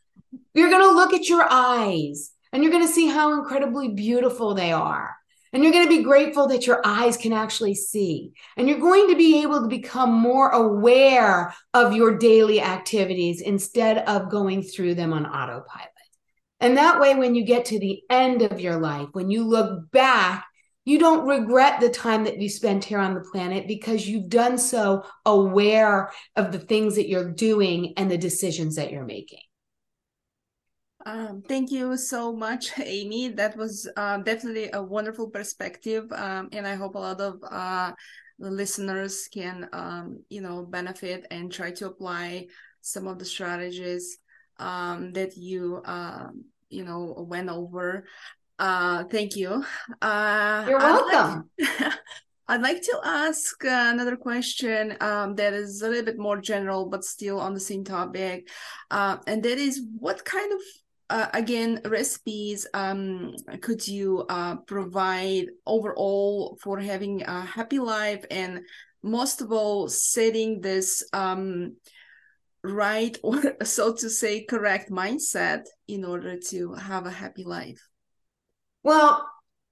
You're 0.54 0.70
going 0.70 0.82
to 0.82 0.94
look 0.94 1.14
at 1.14 1.28
your 1.28 1.47
eyes 1.49 2.32
and 2.52 2.62
you're 2.62 2.73
going 2.73 2.87
to 2.87 2.92
see 2.92 3.06
how 3.06 3.35
incredibly 3.35 3.88
beautiful 3.88 4.54
they 4.54 4.73
are. 4.73 5.17
And 5.52 5.62
you're 5.62 5.73
going 5.73 5.88
to 5.88 5.97
be 5.97 6.02
grateful 6.02 6.49
that 6.49 6.67
your 6.67 6.81
eyes 6.85 7.17
can 7.17 7.33
actually 7.33 7.75
see. 7.75 8.33
And 8.57 8.69
you're 8.69 8.78
going 8.78 9.09
to 9.09 9.17
be 9.17 9.43
able 9.43 9.62
to 9.62 9.69
become 9.69 10.12
more 10.12 10.50
aware 10.50 11.55
of 11.75 11.95
your 11.95 12.19
daily 12.19 12.61
activities 12.61 13.40
instead 13.40 13.99
of 13.99 14.31
going 14.31 14.62
through 14.62 14.95
them 14.95 15.12
on 15.12 15.26
autopilot. 15.26 15.88
And 16.61 16.76
that 16.76 17.00
way, 17.00 17.14
when 17.14 17.35
you 17.35 17.45
get 17.45 17.67
to 17.67 17.78
the 17.78 18.02
end 18.11 18.43
of 18.43 18.61
your 18.61 18.78
life, 18.78 19.09
when 19.12 19.31
you 19.31 19.45
look 19.45 19.90
back, 19.90 20.45
you 20.85 20.99
don't 20.99 21.28
regret 21.28 21.81
the 21.81 21.90
time 21.90 22.25
that 22.25 22.40
you 22.40 22.49
spent 22.49 22.83
here 22.83 22.99
on 22.99 23.14
the 23.14 23.21
planet 23.21 23.69
because 23.69 24.09
you've 24.09 24.31
done 24.31 24.57
so 24.57 25.05
aware 25.26 26.11
of 26.35 26.50
the 26.50 26.59
things 26.59 26.97
that 26.97 27.09
you're 27.09 27.31
doing 27.31 27.93
and 27.97 28.11
the 28.11 28.19
decisions 28.19 28.76
that 28.76 28.90
you're 28.90 29.05
making. 29.05 29.40
Um, 31.09 31.43
thank 31.49 31.71
you 31.71 31.97
so 31.97 32.35
much, 32.35 32.79
Amy. 32.79 33.29
That 33.29 33.57
was 33.57 33.88
uh, 33.97 34.19
definitely 34.19 34.69
a 34.75 34.83
wonderful 34.83 35.31
perspective, 35.31 36.05
um, 36.12 36.50
and 36.53 36.67
I 36.67 36.75
hope 36.75 36.97
a 36.97 36.99
lot 36.99 37.21
of 37.21 37.41
uh, 37.50 37.93
the 38.38 38.50
listeners 38.50 39.27
can, 39.33 39.71
um, 39.73 40.23
you 40.29 40.43
know, 40.43 40.67
benefit 40.69 41.27
and 41.31 41.50
try 41.50 41.71
to 41.73 41.87
apply 41.87 42.49
some 42.83 43.07
of 43.07 43.19
the 43.19 43.25
strategies 43.25 44.19
um, 44.59 45.12
that 45.15 45.35
you, 45.35 45.81
uh, 45.87 46.29
you 46.69 46.85
know, 46.85 47.25
went 47.27 47.49
over. 47.49 48.05
Uh, 48.59 49.05
thank 49.05 49.35
you. 49.35 49.65
Uh, 50.03 50.67
You're 50.69 50.79
welcome. 50.79 51.49
I'd 51.59 51.81
like, 51.81 51.93
I'd 52.49 52.61
like 52.62 52.83
to 52.83 53.00
ask 53.03 53.65
another 53.65 54.17
question 54.17 54.95
um, 55.00 55.37
that 55.37 55.55
is 55.55 55.81
a 55.81 55.88
little 55.88 56.05
bit 56.05 56.19
more 56.19 56.38
general, 56.38 56.87
but 56.87 57.03
still 57.03 57.41
on 57.41 57.55
the 57.55 57.61
same 57.61 57.85
topic. 57.85 58.50
Uh, 58.91 59.17
and 59.27 59.43
that 59.45 59.57
is 59.57 59.81
what 59.99 60.23
kind 60.27 60.53
of 60.53 60.61
uh, 61.11 61.29
again 61.33 61.81
recipes 61.85 62.67
um, 62.75 63.35
could 63.61 63.87
you 63.87 64.25
uh, 64.29 64.57
provide 64.57 65.47
overall 65.67 66.59
for 66.62 66.79
having 66.79 67.23
a 67.23 67.41
happy 67.43 67.79
life 67.79 68.25
and 68.31 68.61
most 69.03 69.41
of 69.41 69.53
all 69.53 69.88
setting 69.88 70.61
this 70.61 71.05
um, 71.12 71.77
right 72.62 73.17
or 73.23 73.57
so 73.65 73.95
to 73.95 74.11
say 74.11 74.45
correct 74.45 74.91
mindset 74.91 75.65
in 75.87 76.05
order 76.05 76.38
to 76.38 76.75
have 76.75 77.07
a 77.07 77.11
happy 77.11 77.45
life? 77.45 77.88
Well 78.83 79.27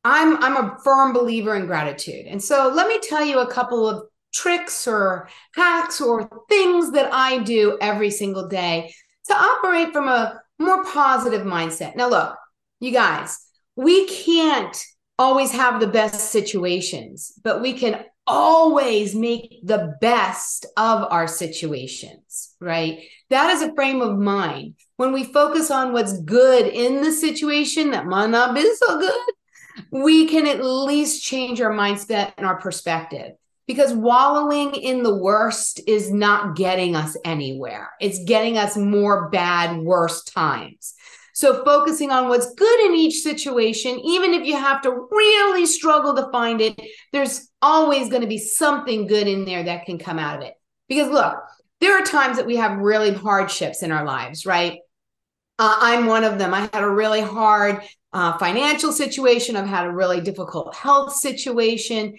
i'm 0.04 0.42
i'm 0.42 0.56
a 0.56 0.78
firm 0.84 1.12
believer 1.12 1.56
in 1.56 1.66
gratitude. 1.66 2.26
And 2.26 2.42
so 2.42 2.72
let 2.74 2.88
me 2.88 2.98
tell 3.00 3.24
you 3.24 3.40
a 3.40 3.52
couple 3.52 3.88
of 3.88 4.04
tricks 4.32 4.86
or 4.86 5.28
hacks 5.54 6.00
or 6.00 6.28
things 6.48 6.92
that 6.92 7.10
i 7.12 7.38
do 7.38 7.78
every 7.80 8.10
single 8.10 8.48
day 8.48 8.92
to 9.26 9.34
operate 9.34 9.92
from 9.92 10.08
a 10.08 10.40
more 10.58 10.84
positive 10.84 11.46
mindset. 11.46 11.96
Now, 11.96 12.08
look, 12.08 12.36
you 12.80 12.92
guys, 12.92 13.38
we 13.76 14.06
can't 14.06 14.76
always 15.18 15.52
have 15.52 15.80
the 15.80 15.86
best 15.86 16.30
situations, 16.30 17.32
but 17.42 17.60
we 17.60 17.72
can 17.72 18.04
always 18.26 19.14
make 19.14 19.60
the 19.62 19.96
best 20.00 20.66
of 20.76 21.06
our 21.10 21.28
situations, 21.28 22.54
right? 22.60 23.00
That 23.30 23.50
is 23.50 23.62
a 23.62 23.74
frame 23.74 24.02
of 24.02 24.18
mind. 24.18 24.74
When 24.96 25.12
we 25.12 25.24
focus 25.24 25.70
on 25.70 25.92
what's 25.92 26.20
good 26.20 26.66
in 26.66 27.02
the 27.02 27.12
situation 27.12 27.90
that 27.90 28.06
might 28.06 28.30
not 28.30 28.54
be 28.54 28.74
so 28.74 28.98
good, 28.98 29.34
we 29.90 30.26
can 30.26 30.46
at 30.46 30.64
least 30.64 31.22
change 31.22 31.60
our 31.60 31.72
mindset 31.72 32.32
and 32.36 32.46
our 32.46 32.58
perspective 32.58 33.32
because 33.66 33.92
wallowing 33.92 34.74
in 34.74 35.02
the 35.02 35.16
worst 35.16 35.80
is 35.86 36.12
not 36.12 36.56
getting 36.56 36.94
us 36.94 37.16
anywhere. 37.24 37.90
It's 38.00 38.22
getting 38.24 38.58
us 38.58 38.76
more 38.76 39.28
bad, 39.30 39.78
worse 39.78 40.22
times. 40.24 40.94
So, 41.34 41.62
focusing 41.64 42.10
on 42.10 42.28
what's 42.28 42.54
good 42.54 42.80
in 42.86 42.94
each 42.94 43.22
situation, 43.22 44.00
even 44.00 44.32
if 44.32 44.46
you 44.46 44.56
have 44.56 44.80
to 44.82 45.06
really 45.10 45.66
struggle 45.66 46.14
to 46.16 46.30
find 46.32 46.62
it, 46.62 46.80
there's 47.12 47.50
always 47.60 48.08
going 48.08 48.22
to 48.22 48.28
be 48.28 48.38
something 48.38 49.06
good 49.06 49.26
in 49.26 49.44
there 49.44 49.62
that 49.64 49.84
can 49.84 49.98
come 49.98 50.18
out 50.18 50.38
of 50.38 50.44
it. 50.44 50.54
Because, 50.88 51.10
look, 51.10 51.36
there 51.80 52.00
are 52.00 52.06
times 52.06 52.38
that 52.38 52.46
we 52.46 52.56
have 52.56 52.78
really 52.78 53.12
hardships 53.12 53.82
in 53.82 53.92
our 53.92 54.06
lives, 54.06 54.46
right? 54.46 54.78
Uh, 55.58 55.76
I'm 55.78 56.06
one 56.06 56.24
of 56.24 56.38
them. 56.38 56.54
I 56.54 56.70
had 56.72 56.82
a 56.82 56.88
really 56.88 57.20
hard 57.20 57.82
uh, 58.14 58.38
financial 58.38 58.92
situation. 58.92 59.56
I've 59.56 59.66
had 59.66 59.86
a 59.86 59.92
really 59.92 60.22
difficult 60.22 60.74
health 60.74 61.12
situation. 61.14 62.16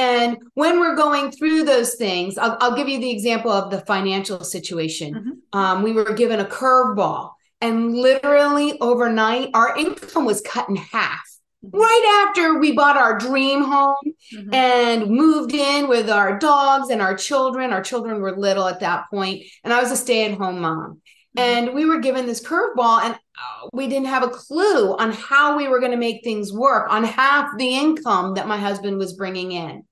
And 0.00 0.38
when 0.54 0.80
we're 0.80 0.96
going 0.96 1.30
through 1.30 1.64
those 1.64 1.96
things, 1.96 2.38
I'll, 2.38 2.56
I'll 2.60 2.74
give 2.74 2.88
you 2.88 2.98
the 2.98 3.10
example 3.10 3.50
of 3.50 3.70
the 3.70 3.82
financial 3.82 4.42
situation. 4.42 5.14
Mm-hmm. 5.14 5.58
Um, 5.58 5.82
we 5.82 5.92
were 5.92 6.14
given 6.14 6.40
a 6.40 6.46
curveball, 6.46 7.32
and 7.60 7.94
literally 7.94 8.80
overnight, 8.80 9.50
our 9.52 9.76
income 9.76 10.24
was 10.24 10.40
cut 10.40 10.70
in 10.70 10.76
half. 10.76 11.20
Mm-hmm. 11.62 11.78
Right 11.78 12.26
after 12.26 12.58
we 12.58 12.72
bought 12.72 12.96
our 12.96 13.18
dream 13.18 13.62
home 13.62 13.94
mm-hmm. 14.34 14.54
and 14.54 15.10
moved 15.10 15.52
in 15.52 15.86
with 15.86 16.08
our 16.08 16.38
dogs 16.38 16.88
and 16.88 17.02
our 17.02 17.14
children, 17.14 17.70
our 17.70 17.82
children 17.82 18.22
were 18.22 18.34
little 18.34 18.66
at 18.68 18.80
that 18.80 19.04
point, 19.10 19.44
and 19.64 19.72
I 19.72 19.82
was 19.82 19.92
a 19.92 19.98
stay 19.98 20.24
at 20.24 20.38
home 20.38 20.60
mom. 20.60 21.02
Mm-hmm. 21.36 21.38
And 21.38 21.74
we 21.74 21.84
were 21.84 21.98
given 21.98 22.24
this 22.24 22.42
curveball, 22.42 23.02
and 23.02 23.14
uh, 23.14 23.68
we 23.74 23.86
didn't 23.86 24.08
have 24.08 24.22
a 24.22 24.28
clue 24.28 24.96
on 24.96 25.12
how 25.12 25.58
we 25.58 25.68
were 25.68 25.78
going 25.78 25.92
to 25.92 25.98
make 25.98 26.24
things 26.24 26.54
work 26.54 26.90
on 26.90 27.04
half 27.04 27.50
the 27.58 27.76
income 27.76 28.32
that 28.36 28.48
my 28.48 28.56
husband 28.56 28.96
was 28.96 29.12
bringing 29.12 29.52
in. 29.52 29.84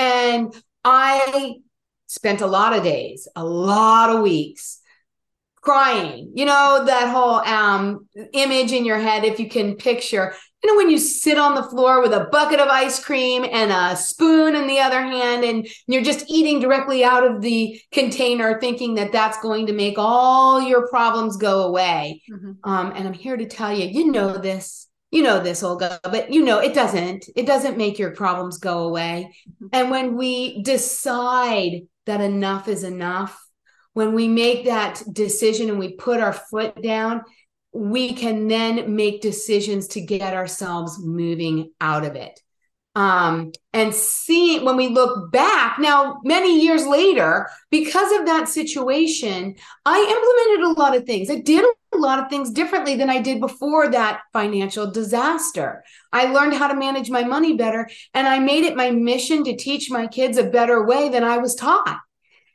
And 0.00 0.54
I 0.82 1.56
spent 2.06 2.40
a 2.40 2.46
lot 2.46 2.74
of 2.74 2.82
days, 2.82 3.28
a 3.36 3.44
lot 3.44 4.08
of 4.10 4.22
weeks 4.22 4.80
crying. 5.56 6.32
You 6.34 6.46
know, 6.46 6.84
that 6.86 7.10
whole 7.10 7.40
um, 7.40 8.08
image 8.32 8.72
in 8.72 8.86
your 8.86 8.98
head, 8.98 9.24
if 9.24 9.38
you 9.38 9.48
can 9.50 9.76
picture, 9.76 10.34
you 10.62 10.70
know, 10.70 10.76
when 10.76 10.90
you 10.90 10.98
sit 10.98 11.38
on 11.38 11.54
the 11.54 11.62
floor 11.62 12.00
with 12.00 12.12
a 12.12 12.28
bucket 12.32 12.60
of 12.60 12.68
ice 12.68 13.02
cream 13.02 13.44
and 13.50 13.70
a 13.70 13.94
spoon 13.94 14.54
in 14.54 14.66
the 14.66 14.78
other 14.78 15.02
hand, 15.02 15.44
and 15.44 15.68
you're 15.86 16.02
just 16.02 16.30
eating 16.30 16.60
directly 16.60 17.04
out 17.04 17.26
of 17.26 17.42
the 17.42 17.78
container, 17.92 18.58
thinking 18.58 18.94
that 18.94 19.12
that's 19.12 19.40
going 19.40 19.66
to 19.66 19.74
make 19.74 19.96
all 19.98 20.62
your 20.62 20.88
problems 20.88 21.36
go 21.36 21.64
away. 21.64 22.22
Mm-hmm. 22.30 22.52
Um, 22.64 22.92
and 22.96 23.06
I'm 23.06 23.12
here 23.12 23.36
to 23.36 23.46
tell 23.46 23.72
you, 23.72 23.86
you 23.86 24.10
know 24.10 24.38
this 24.38 24.86
you 25.10 25.22
know 25.22 25.40
this 25.40 25.62
olga 25.62 25.98
but 26.04 26.32
you 26.32 26.44
know 26.44 26.58
it 26.58 26.74
doesn't 26.74 27.26
it 27.34 27.46
doesn't 27.46 27.76
make 27.76 27.98
your 27.98 28.12
problems 28.12 28.58
go 28.58 28.84
away 28.84 29.34
mm-hmm. 29.48 29.66
and 29.72 29.90
when 29.90 30.16
we 30.16 30.62
decide 30.62 31.82
that 32.06 32.20
enough 32.20 32.68
is 32.68 32.84
enough 32.84 33.40
when 33.92 34.14
we 34.14 34.28
make 34.28 34.66
that 34.66 35.02
decision 35.12 35.68
and 35.68 35.78
we 35.78 35.96
put 35.96 36.20
our 36.20 36.32
foot 36.32 36.80
down 36.82 37.22
we 37.72 38.14
can 38.14 38.48
then 38.48 38.96
make 38.96 39.20
decisions 39.20 39.88
to 39.88 40.00
get 40.00 40.34
ourselves 40.34 40.98
moving 41.00 41.70
out 41.80 42.04
of 42.04 42.16
it 42.16 42.40
um, 42.96 43.52
and 43.72 43.94
see 43.94 44.58
when 44.58 44.76
we 44.76 44.88
look 44.88 45.30
back 45.30 45.78
now 45.78 46.18
many 46.24 46.60
years 46.60 46.86
later 46.86 47.48
because 47.70 48.10
of 48.18 48.26
that 48.26 48.48
situation 48.48 49.54
i 49.84 49.98
implemented 49.98 50.76
a 50.76 50.80
lot 50.80 50.96
of 50.96 51.04
things. 51.04 51.30
I 51.30 51.36
did 51.36 51.64
a 51.64 51.96
lot 51.96 52.18
of 52.18 52.28
things 52.28 52.50
differently 52.50 52.96
than 52.96 53.08
i 53.08 53.20
did 53.20 53.40
before 53.40 53.88
that 53.90 54.22
financial 54.32 54.90
disaster. 54.90 55.84
I 56.12 56.32
learned 56.32 56.54
how 56.54 56.68
to 56.68 56.74
manage 56.74 57.10
my 57.10 57.22
money 57.22 57.56
better 57.56 57.88
and 58.14 58.26
i 58.26 58.38
made 58.38 58.64
it 58.64 58.76
my 58.76 58.90
mission 58.90 59.44
to 59.44 59.56
teach 59.56 59.90
my 59.90 60.06
kids 60.08 60.36
a 60.36 60.50
better 60.50 60.84
way 60.84 61.08
than 61.08 61.22
i 61.22 61.38
was 61.38 61.54
taught. 61.54 61.98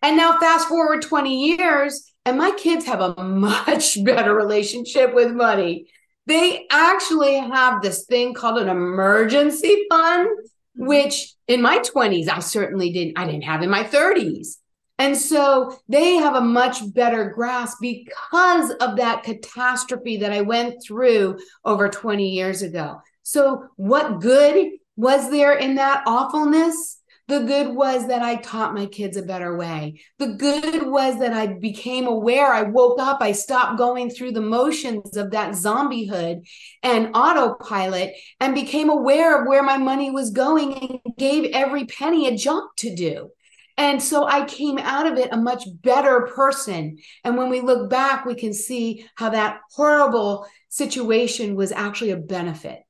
And 0.01 0.17
now 0.17 0.37
fast 0.39 0.67
forward 0.67 1.01
20 1.01 1.55
years 1.55 2.13
and 2.25 2.37
my 2.37 2.51
kids 2.51 2.85
have 2.85 2.99
a 2.99 3.23
much 3.23 4.03
better 4.03 4.35
relationship 4.35 5.13
with 5.13 5.31
money 5.31 5.87
they 6.25 6.65
actually 6.71 7.37
have 7.37 7.81
this 7.81 8.05
thing 8.05 8.33
called 8.33 8.61
an 8.61 8.69
emergency 8.69 9.85
fund, 9.89 10.27
mm-hmm. 10.27 10.87
which 10.87 11.33
in 11.47 11.61
my 11.61 11.79
20s, 11.79 12.29
I 12.29 12.39
certainly 12.39 12.91
didn't, 12.91 13.17
I 13.17 13.25
didn't 13.25 13.43
have 13.43 13.61
in 13.61 13.69
my 13.69 13.83
30s. 13.83 14.57
And 14.97 15.17
so 15.17 15.77
they 15.89 16.15
have 16.15 16.35
a 16.35 16.41
much 16.41 16.93
better 16.93 17.29
grasp 17.29 17.79
because 17.81 18.71
of 18.79 18.95
that 18.95 19.23
catastrophe 19.23 20.17
that 20.17 20.31
I 20.31 20.41
went 20.41 20.81
through 20.81 21.39
over 21.65 21.89
20 21.89 22.29
years 22.29 22.61
ago. 22.61 23.01
So, 23.21 23.67
what 23.75 24.21
good 24.21 24.69
was 24.95 25.29
there 25.29 25.53
in 25.53 25.75
that 25.75 26.03
awfulness? 26.07 27.01
The 27.27 27.39
good 27.39 27.75
was 27.75 28.07
that 28.07 28.21
I 28.21 28.35
taught 28.35 28.75
my 28.75 28.85
kids 28.85 29.17
a 29.17 29.23
better 29.23 29.57
way. 29.57 29.99
The 30.19 30.35
good 30.35 30.85
was 30.85 31.17
that 31.19 31.33
I 31.33 31.47
became 31.47 32.05
aware. 32.05 32.53
I 32.53 32.61
woke 32.61 32.99
up. 32.99 33.17
I 33.19 33.31
stopped 33.31 33.79
going 33.79 34.11
through 34.11 34.33
the 34.33 34.41
motions 34.41 35.17
of 35.17 35.31
that 35.31 35.53
zombiehood 35.53 36.47
and 36.83 37.15
autopilot 37.15 38.13
and 38.39 38.53
became 38.53 38.89
aware 38.89 39.41
of 39.41 39.47
where 39.47 39.63
my 39.63 39.77
money 39.77 40.11
was 40.11 40.29
going 40.29 40.99
and 41.03 41.17
gave 41.17 41.51
every 41.51 41.85
penny 41.85 42.27
a 42.27 42.37
job 42.37 42.63
to 42.77 42.95
do. 42.95 43.31
And 43.77 44.01
so 44.01 44.25
I 44.25 44.45
came 44.45 44.77
out 44.77 45.07
of 45.07 45.17
it 45.17 45.33
a 45.33 45.37
much 45.37 45.63
better 45.81 46.29
person. 46.33 46.97
And 47.23 47.37
when 47.37 47.49
we 47.49 47.59
look 47.59 47.89
back, 47.89 48.25
we 48.25 48.35
can 48.35 48.53
see 48.53 49.05
how 49.15 49.31
that 49.31 49.61
horrible 49.71 50.47
situation 50.69 51.55
was 51.55 51.71
actually 51.71 52.11
a 52.11 52.17
benefit. 52.17 52.84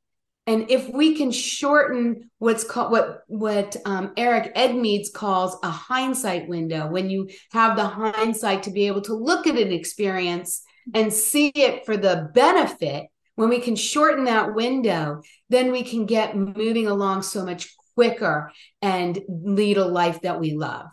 And 0.48 0.70
if 0.70 0.88
we 0.90 1.16
can 1.16 1.32
shorten 1.32 2.30
what's 2.38 2.64
called 2.64 2.92
what 2.92 3.22
what 3.28 3.76
um, 3.86 4.14
Eric 4.16 4.54
Edmeades 4.56 5.12
calls 5.12 5.58
a 5.64 5.70
hindsight 5.70 6.48
window, 6.48 6.88
when 6.88 7.10
you 7.10 7.30
have 7.52 7.76
the 7.76 7.86
hindsight 7.86 8.64
to 8.64 8.72
be 8.72 8.88
able 8.88 9.02
to 9.02 9.16
look 9.16 9.48
at 9.48 9.58
an 9.58 9.72
experience 9.72 10.62
and 10.94 11.12
see 11.12 11.48
it 11.50 11.86
for 11.86 11.98
the 11.98 12.30
benefit, 12.34 13.08
when 13.36 13.50
we 13.50 13.60
can 13.60 13.76
shorten 13.76 14.26
that 14.26 14.54
window, 14.54 15.22
then 15.50 15.72
we 15.72 15.84
can 15.84 16.06
get 16.06 16.38
moving 16.38 16.88
along 16.88 17.24
so 17.24 17.44
much 17.44 17.74
quicker 17.96 18.52
and 18.82 19.20
lead 19.28 19.78
a 19.78 19.86
life 19.86 20.22
that 20.22 20.40
we 20.40 20.54
love. 20.54 20.86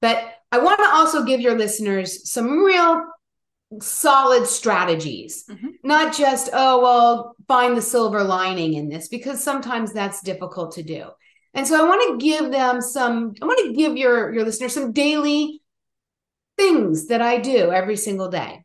But 0.00 0.24
I 0.50 0.58
want 0.58 0.78
to 0.78 0.88
also 0.88 1.24
give 1.24 1.40
your 1.40 1.58
listeners 1.58 2.30
some 2.30 2.64
real 2.64 3.04
solid 3.80 4.46
strategies, 4.46 5.44
mm-hmm. 5.50 5.68
not 5.82 6.16
just, 6.16 6.50
oh, 6.52 6.80
well, 6.80 7.36
find 7.48 7.76
the 7.76 7.82
silver 7.82 8.22
lining 8.22 8.74
in 8.74 8.88
this, 8.88 9.08
because 9.08 9.42
sometimes 9.42 9.92
that's 9.92 10.22
difficult 10.22 10.72
to 10.72 10.82
do. 10.82 11.08
And 11.54 11.66
so 11.66 11.78
I 11.78 11.88
want 11.88 12.20
to 12.20 12.24
give 12.24 12.52
them 12.52 12.80
some, 12.80 13.34
I 13.40 13.46
want 13.46 13.58
to 13.66 13.72
give 13.72 13.96
your, 13.96 14.32
your 14.32 14.44
listeners 14.44 14.74
some 14.74 14.92
daily 14.92 15.62
things 16.56 17.08
that 17.08 17.22
I 17.22 17.38
do 17.38 17.72
every 17.72 17.96
single 17.96 18.28
day, 18.28 18.64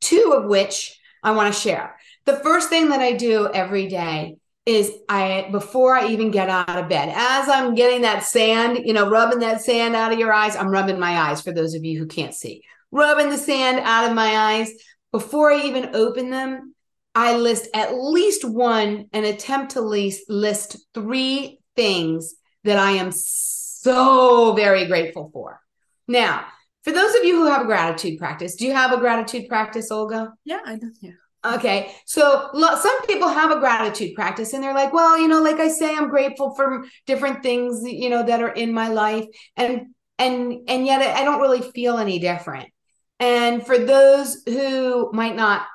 two 0.00 0.34
of 0.36 0.48
which 0.48 0.98
I 1.22 1.32
want 1.32 1.52
to 1.52 1.60
share. 1.60 1.96
The 2.26 2.36
first 2.36 2.68
thing 2.68 2.90
that 2.90 3.00
I 3.00 3.12
do 3.12 3.48
every 3.52 3.88
day 3.88 4.36
is 4.66 4.92
I 5.08 5.48
before 5.52 5.96
I 5.96 6.08
even 6.08 6.30
get 6.32 6.50
out 6.50 6.68
of 6.68 6.88
bed, 6.88 7.12
as 7.14 7.48
I'm 7.48 7.74
getting 7.74 8.02
that 8.02 8.24
sand, 8.24 8.80
you 8.84 8.92
know, 8.92 9.08
rubbing 9.08 9.38
that 9.38 9.62
sand 9.62 9.94
out 9.94 10.12
of 10.12 10.18
your 10.18 10.32
eyes, 10.32 10.56
I'm 10.56 10.70
rubbing 10.70 10.98
my 10.98 11.12
eyes 11.12 11.40
for 11.40 11.52
those 11.52 11.74
of 11.74 11.84
you 11.84 11.98
who 11.98 12.06
can't 12.06 12.34
see. 12.34 12.62
Rubbing 12.96 13.28
the 13.28 13.36
sand 13.36 13.80
out 13.80 14.08
of 14.08 14.16
my 14.16 14.54
eyes 14.54 14.72
before 15.12 15.52
I 15.52 15.66
even 15.66 15.94
open 15.94 16.30
them, 16.30 16.74
I 17.14 17.36
list 17.36 17.68
at 17.74 17.94
least 17.94 18.42
one 18.42 19.10
and 19.12 19.26
attempt 19.26 19.72
to 19.72 19.82
list 19.82 20.30
list 20.30 20.78
three 20.94 21.60
things 21.76 22.36
that 22.64 22.78
I 22.78 22.92
am 22.92 23.12
so 23.12 24.54
very 24.54 24.86
grateful 24.86 25.28
for. 25.30 25.60
Now, 26.08 26.46
for 26.84 26.90
those 26.90 27.14
of 27.16 27.24
you 27.24 27.36
who 27.36 27.44
have 27.44 27.60
a 27.60 27.66
gratitude 27.66 28.18
practice, 28.18 28.54
do 28.54 28.64
you 28.64 28.72
have 28.72 28.92
a 28.92 28.98
gratitude 28.98 29.46
practice, 29.46 29.90
Olga? 29.90 30.32
Yeah, 30.46 30.60
I 30.64 30.76
do. 30.76 30.90
Yeah. 31.02 31.10
Okay. 31.44 31.94
So 32.06 32.48
some 32.54 33.06
people 33.06 33.28
have 33.28 33.50
a 33.50 33.60
gratitude 33.60 34.14
practice 34.14 34.54
and 34.54 34.64
they're 34.64 34.72
like, 34.72 34.94
well, 34.94 35.20
you 35.20 35.28
know, 35.28 35.42
like 35.42 35.60
I 35.60 35.68
say, 35.68 35.94
I'm 35.94 36.08
grateful 36.08 36.54
for 36.54 36.86
different 37.06 37.42
things, 37.42 37.82
you 37.84 38.08
know, 38.08 38.22
that 38.22 38.42
are 38.42 38.52
in 38.52 38.72
my 38.72 38.88
life. 38.88 39.26
And, 39.54 39.88
and, 40.18 40.60
and 40.66 40.86
yet 40.86 41.02
I 41.02 41.24
don't 41.24 41.42
really 41.42 41.60
feel 41.60 41.98
any 41.98 42.18
different. 42.18 42.70
And 43.18 43.64
for 43.64 43.78
those 43.78 44.42
who 44.46 45.10
might 45.12 45.36
not 45.36 45.66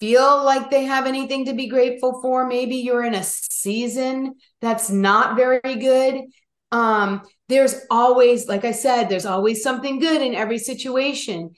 feel 0.00 0.44
like 0.44 0.70
they 0.70 0.84
have 0.84 1.06
anything 1.06 1.46
to 1.46 1.54
be 1.54 1.68
grateful 1.68 2.20
for, 2.20 2.46
maybe 2.46 2.76
you're 2.76 3.04
in 3.04 3.14
a 3.14 3.22
season 3.24 4.34
that's 4.60 4.90
not 4.90 5.36
very 5.36 5.60
good. 5.62 6.22
Um, 6.70 7.22
there's 7.48 7.76
always, 7.90 8.46
like 8.46 8.64
I 8.64 8.72
said, 8.72 9.08
there's 9.08 9.26
always 9.26 9.62
something 9.62 9.98
good 9.98 10.22
in 10.22 10.34
every 10.34 10.58
situation 10.58 11.54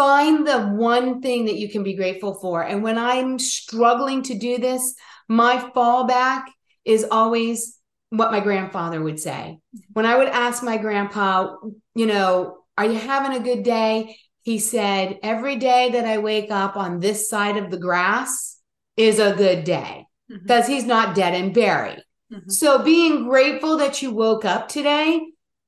find 0.00 0.46
the 0.46 0.60
one 0.60 1.20
thing 1.20 1.44
that 1.44 1.58
you 1.58 1.68
can 1.68 1.82
be 1.82 1.94
grateful 1.94 2.32
for. 2.32 2.62
And 2.62 2.82
when 2.82 2.96
I'm 2.96 3.38
struggling 3.38 4.22
to 4.22 4.34
do 4.34 4.56
this, 4.56 4.94
my 5.28 5.58
fallback 5.76 6.44
is 6.86 7.04
always 7.10 7.78
what 8.08 8.32
my 8.32 8.40
grandfather 8.40 9.02
would 9.02 9.20
say. 9.20 9.58
When 9.92 10.06
I 10.06 10.16
would 10.16 10.28
ask 10.28 10.62
my 10.62 10.78
grandpa, 10.78 11.54
you 11.94 12.06
know, 12.06 12.60
are 12.78 12.86
you 12.86 12.98
having 12.98 13.36
a 13.36 13.44
good 13.44 13.62
day? 13.62 14.16
He 14.50 14.58
said, 14.58 15.18
every 15.22 15.56
day 15.56 15.90
that 15.90 16.04
I 16.04 16.18
wake 16.18 16.50
up 16.50 16.76
on 16.76 16.98
this 16.98 17.28
side 17.28 17.56
of 17.56 17.70
the 17.70 17.78
grass 17.78 18.58
is 18.96 19.18
a 19.18 19.34
good 19.34 19.62
day 19.64 20.06
because 20.28 20.64
mm-hmm. 20.64 20.72
he's 20.72 20.84
not 20.84 21.14
dead 21.14 21.34
and 21.34 21.54
buried. 21.54 22.02
Mm-hmm. 22.32 22.50
So 22.50 22.82
being 22.82 23.28
grateful 23.28 23.76
that 23.76 24.02
you 24.02 24.12
woke 24.12 24.44
up 24.44 24.68
today 24.68 25.20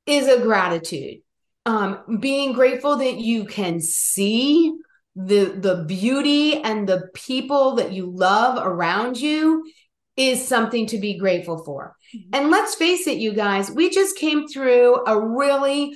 is 0.07 0.27
a 0.27 0.41
gratitude 0.41 1.23
um, 1.67 2.19
being 2.21 2.53
grateful 2.53 2.97
that 2.97 3.17
you 3.19 3.45
can 3.45 3.81
see 3.81 4.75
the 5.15 5.45
the 5.45 5.85
beauty 5.87 6.61
and 6.63 6.89
the 6.89 7.09
people 7.15 7.77
that 7.77 7.93
you 7.93 8.11
love 8.11 8.59
around 8.65 9.21
you 9.21 9.71
is 10.17 10.47
something 10.47 10.87
to 10.87 10.99
be 10.99 11.19
grateful 11.19 11.63
for. 11.65 11.95
Mm-hmm. 12.15 12.31
And 12.33 12.51
let's 12.51 12.75
face 12.75 13.07
it, 13.07 13.19
you 13.19 13.33
guys, 13.33 13.71
we 13.71 13.91
just 13.91 14.17
came 14.17 14.49
through 14.49 15.05
a 15.07 15.19
really 15.21 15.95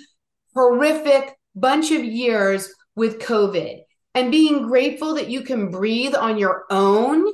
horrific 0.55 1.35
bunch 1.55 1.91
of 1.91 2.05
years 2.05 2.73
with 2.97 3.21
COVID. 3.21 3.83
And 4.15 4.33
being 4.33 4.63
grateful 4.63 5.15
that 5.15 5.29
you 5.29 5.43
can 5.43 5.71
breathe 5.71 6.15
on 6.15 6.39
your 6.39 6.65
own 6.71 7.27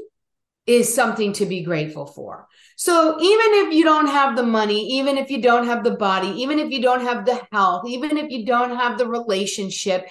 is 0.67 0.93
something 0.93 1.33
to 1.35 1.47
be 1.47 1.63
grateful 1.63 2.07
for. 2.07 2.47
So 2.77 3.21
even 3.21 3.67
if 3.67 3.73
you 3.73 3.85
don't 3.85 4.09
have 4.09 4.37
the 4.37 4.43
money, 4.43 4.99
even 4.99 5.17
if 5.17 5.31
you 5.31 5.41
don't 5.41 5.67
have 5.67 5.85
the 5.85 5.97
body, 5.97 6.29
even 6.43 6.59
if 6.59 6.71
you 6.71 6.83
don't 6.83 7.03
have 7.03 7.25
the 7.25 7.41
health, 7.53 7.89
even 7.89 8.17
if 8.17 8.31
you 8.31 8.45
don't 8.45 8.77
have 8.77 8.99
the 8.99 9.07
relationship, 9.07 10.09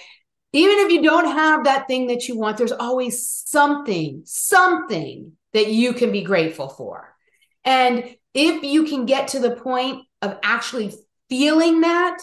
even 0.52 0.78
if 0.78 0.90
you 0.90 1.02
don't 1.02 1.26
have 1.26 1.64
that 1.64 1.86
thing 1.86 2.08
that 2.08 2.28
you 2.28 2.38
want, 2.38 2.58
there's 2.58 2.72
always 2.72 3.26
something, 3.46 4.22
something 4.24 5.32
that 5.52 5.68
you 5.68 5.92
can 5.94 6.12
be 6.12 6.22
grateful 6.22 6.68
for. 6.68 7.14
And 7.64 8.16
if 8.34 8.62
you 8.62 8.84
can 8.84 9.06
get 9.06 9.28
to 9.28 9.40
the 9.40 9.56
point 9.56 10.06
of 10.20 10.38
actually 10.42 10.92
feeling 11.28 11.80
that, 11.82 12.18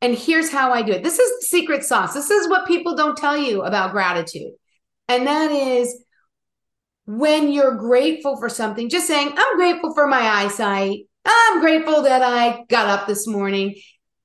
and 0.00 0.14
here's 0.14 0.50
how 0.50 0.72
I 0.72 0.82
do 0.82 0.92
it. 0.92 1.02
This 1.02 1.18
is 1.18 1.40
the 1.40 1.46
secret 1.46 1.84
sauce. 1.84 2.14
This 2.14 2.30
is 2.30 2.48
what 2.48 2.66
people 2.66 2.94
don't 2.94 3.16
tell 3.16 3.36
you 3.36 3.62
about 3.62 3.92
gratitude. 3.92 4.52
And 5.08 5.26
that 5.26 5.50
is 5.50 6.04
when 7.06 7.50
you're 7.50 7.76
grateful 7.76 8.36
for 8.36 8.48
something, 8.48 8.88
just 8.88 9.06
saying, 9.06 9.32
I'm 9.36 9.56
grateful 9.56 9.94
for 9.94 10.06
my 10.06 10.20
eyesight. 10.20 11.00
I'm 11.24 11.60
grateful 11.60 12.02
that 12.02 12.22
I 12.22 12.64
got 12.68 12.86
up 12.86 13.06
this 13.06 13.26
morning, 13.26 13.74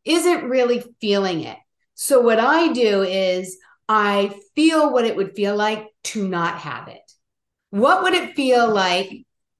isn't 0.06 0.50
really 0.50 0.84
feeling 1.02 1.42
it. 1.42 1.58
So, 1.96 2.22
what 2.22 2.40
I 2.40 2.72
do 2.74 3.04
is 3.04 3.58
I 3.88 4.34
feel 4.56 4.92
what 4.92 5.06
it 5.06 5.16
would 5.16 5.36
feel 5.36 5.56
like 5.56 5.88
to 6.06 6.28
not 6.28 6.60
have 6.60 6.88
it. 6.88 7.02
What 7.70 8.04
would 8.04 8.14
it 8.14 8.36
feel 8.36 8.72
like 8.72 9.12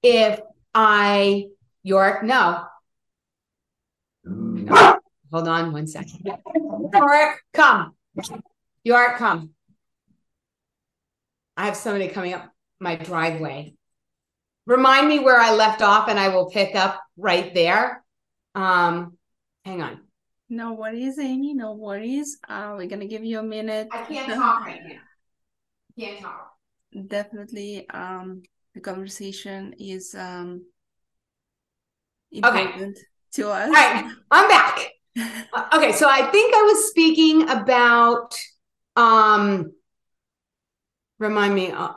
if 0.02 0.40
I, 0.74 1.46
York, 1.82 2.22
no. 2.22 2.64
Mm. 4.26 4.64
no. 4.64 5.00
Hold 5.34 5.48
on 5.48 5.72
one 5.72 5.88
second. 5.88 6.20
York, 6.94 7.42
come. 7.52 7.96
York, 8.84 9.16
come. 9.16 9.50
I 11.56 11.64
have 11.64 11.74
somebody 11.74 12.06
coming 12.06 12.34
up 12.34 12.52
my 12.78 12.94
driveway. 12.94 13.74
Remind 14.64 15.08
me 15.08 15.18
where 15.18 15.40
I 15.40 15.52
left 15.52 15.82
off 15.82 16.08
and 16.08 16.20
I 16.20 16.28
will 16.28 16.50
pick 16.50 16.76
up 16.76 17.00
right 17.16 17.52
there. 17.52 18.04
Um, 18.54 19.18
hang 19.64 19.82
on. 19.82 20.02
No 20.48 20.74
worries, 20.74 21.18
Amy. 21.18 21.52
No 21.52 21.72
worries. 21.72 22.38
Uh, 22.48 22.74
we're 22.76 22.86
gonna 22.86 23.08
give 23.08 23.24
you 23.24 23.40
a 23.40 23.42
minute. 23.42 23.88
I 23.90 24.04
can't 24.04 24.32
talk 24.40 24.64
right 24.64 24.82
now. 24.86 25.00
Can't 25.98 26.20
talk. 26.20 26.52
Definitely. 27.08 27.90
Um, 27.90 28.44
the 28.72 28.80
conversation 28.80 29.74
is 29.80 30.14
um 30.14 30.64
important 32.30 32.98
okay. 32.98 33.00
to 33.32 33.50
us. 33.50 33.66
All 33.66 33.72
right, 33.72 34.14
I'm 34.30 34.48
back. 34.48 34.93
Okay, 35.16 35.92
so 35.92 36.08
I 36.08 36.28
think 36.30 36.54
I 36.54 36.62
was 36.62 36.88
speaking 36.88 37.48
about 37.48 38.34
um 38.96 39.72
remind 41.18 41.54
me 41.54 41.70
uh, 41.70 41.92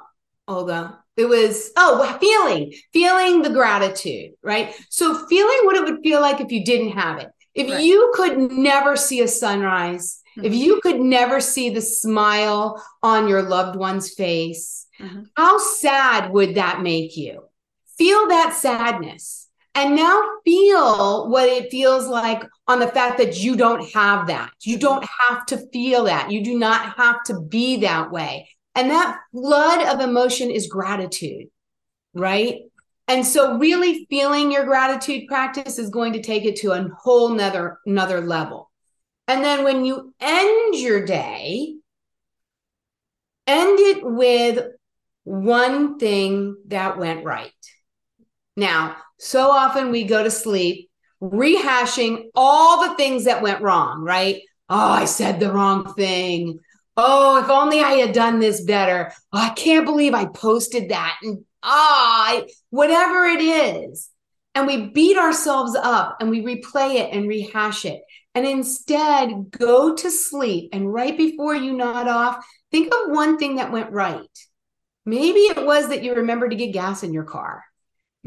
Olga? 0.47 0.99
It 1.15 1.27
was, 1.27 1.71
oh, 1.75 2.17
feeling, 2.21 2.73
feeling 2.93 3.41
the 3.41 3.49
gratitude, 3.49 4.33
right? 4.43 4.73
So, 4.89 5.25
feeling 5.27 5.59
what 5.63 5.75
it 5.75 5.83
would 5.83 6.03
feel 6.03 6.21
like 6.21 6.41
if 6.41 6.51
you 6.51 6.63
didn't 6.63 6.91
have 6.91 7.19
it. 7.19 7.29
If 7.55 7.71
right. 7.71 7.83
you 7.83 8.11
could 8.13 8.37
never 8.51 8.95
see 8.95 9.21
a 9.21 9.27
sunrise, 9.27 10.21
mm-hmm. 10.37 10.45
if 10.45 10.53
you 10.53 10.79
could 10.81 10.99
never 10.99 11.41
see 11.41 11.71
the 11.71 11.81
smile 11.81 12.83
on 13.01 13.27
your 13.27 13.41
loved 13.41 13.77
one's 13.77 14.13
face, 14.13 14.85
mm-hmm. 14.99 15.23
how 15.35 15.57
sad 15.57 16.31
would 16.31 16.55
that 16.55 16.83
make 16.83 17.17
you? 17.17 17.41
Feel 17.97 18.27
that 18.27 18.53
sadness. 18.53 19.46
And 19.77 19.95
now 19.95 20.23
feel 20.43 21.29
what 21.29 21.47
it 21.47 21.69
feels 21.69 22.07
like 22.07 22.43
on 22.67 22.79
the 22.79 22.87
fact 22.87 23.19
that 23.19 23.43
you 23.43 23.55
don't 23.55 23.87
have 23.91 24.25
that. 24.25 24.49
You 24.63 24.79
don't 24.79 25.05
have 25.19 25.45
to 25.45 25.69
feel 25.71 26.05
that. 26.05 26.31
You 26.31 26.43
do 26.43 26.57
not 26.57 26.95
have 26.97 27.23
to 27.25 27.41
be 27.41 27.77
that 27.81 28.09
way. 28.09 28.49
And 28.73 28.89
that 28.89 29.19
flood 29.31 29.87
of 29.87 30.01
emotion 30.01 30.49
is 30.49 30.65
gratitude, 30.65 31.49
right? 32.15 32.61
And 33.07 33.23
so 33.23 33.59
really 33.59 34.07
feeling 34.09 34.51
your 34.51 34.65
gratitude 34.65 35.27
practice 35.27 35.77
is 35.77 35.91
going 35.91 36.13
to 36.13 36.23
take 36.23 36.45
it 36.45 36.55
to 36.61 36.71
a 36.71 36.89
whole 36.99 37.29
nother, 37.29 37.77
another 37.85 38.19
level. 38.19 38.71
And 39.27 39.43
then 39.43 39.63
when 39.63 39.85
you 39.85 40.11
end 40.19 40.73
your 40.73 41.05
day, 41.05 41.75
end 43.45 43.79
it 43.79 44.03
with 44.03 44.71
one 45.23 45.99
thing 45.99 46.57
that 46.65 46.97
went 46.97 47.23
right. 47.23 47.51
Now, 48.55 48.95
so 49.19 49.49
often 49.49 49.91
we 49.91 50.03
go 50.03 50.23
to 50.23 50.31
sleep 50.31 50.87
rehashing 51.21 52.25
all 52.35 52.87
the 52.87 52.95
things 52.95 53.25
that 53.25 53.41
went 53.41 53.61
wrong, 53.61 54.01
right? 54.01 54.41
Oh, 54.69 54.91
I 54.91 55.05
said 55.05 55.39
the 55.39 55.51
wrong 55.51 55.93
thing. 55.93 56.59
Oh, 56.95 57.41
if 57.43 57.49
only 57.49 57.79
I 57.79 57.93
had 57.93 58.13
done 58.13 58.39
this 58.39 58.61
better. 58.61 59.11
Oh, 59.31 59.39
I 59.39 59.49
can't 59.49 59.85
believe 59.85 60.13
I 60.13 60.25
posted 60.25 60.89
that. 60.89 61.17
And 61.21 61.45
ah, 61.63 62.41
whatever 62.69 63.25
it 63.25 63.41
is. 63.41 64.09
And 64.55 64.65
we 64.65 64.87
beat 64.87 65.17
ourselves 65.17 65.75
up 65.75 66.17
and 66.19 66.29
we 66.29 66.41
replay 66.41 66.95
it 66.95 67.13
and 67.13 67.27
rehash 67.27 67.85
it. 67.85 68.01
And 68.33 68.45
instead, 68.45 69.51
go 69.51 69.95
to 69.95 70.11
sleep. 70.11 70.69
And 70.73 70.91
right 70.91 71.15
before 71.15 71.55
you 71.55 71.73
nod 71.73 72.07
off, 72.07 72.45
think 72.71 72.93
of 72.93 73.11
one 73.11 73.37
thing 73.37 73.55
that 73.55 73.71
went 73.71 73.91
right. 73.91 74.21
Maybe 75.05 75.41
it 75.41 75.65
was 75.65 75.89
that 75.89 76.03
you 76.03 76.15
remembered 76.15 76.51
to 76.51 76.57
get 76.57 76.73
gas 76.73 77.03
in 77.03 77.13
your 77.13 77.23
car. 77.23 77.63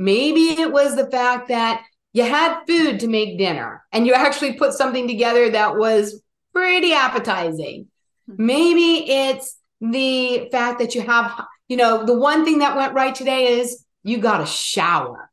Maybe 0.01 0.59
it 0.59 0.73
was 0.73 0.97
the 0.97 1.11
fact 1.11 1.49
that 1.49 1.85
you 2.15 2.23
had 2.23 2.65
food 2.67 3.01
to 3.01 3.07
make 3.07 3.37
dinner 3.37 3.85
and 3.93 4.07
you 4.07 4.15
actually 4.15 4.55
put 4.55 4.73
something 4.73 5.07
together 5.07 5.51
that 5.51 5.77
was 5.77 6.23
pretty 6.55 6.95
appetizing. 6.95 7.87
Mm-hmm. 8.27 8.47
Maybe 8.47 9.11
it's 9.11 9.59
the 9.83 10.49
fact 10.51 10.79
that 10.79 10.95
you 10.95 11.03
have, 11.03 11.45
you 11.69 11.77
know, 11.77 12.07
the 12.07 12.19
one 12.19 12.47
thing 12.47 12.61
that 12.61 12.79
went 12.79 12.95
right 12.95 13.15
today 13.15 13.59
is 13.59 13.85
you 14.03 14.17
got 14.17 14.41
a 14.41 14.47
shower. 14.47 15.31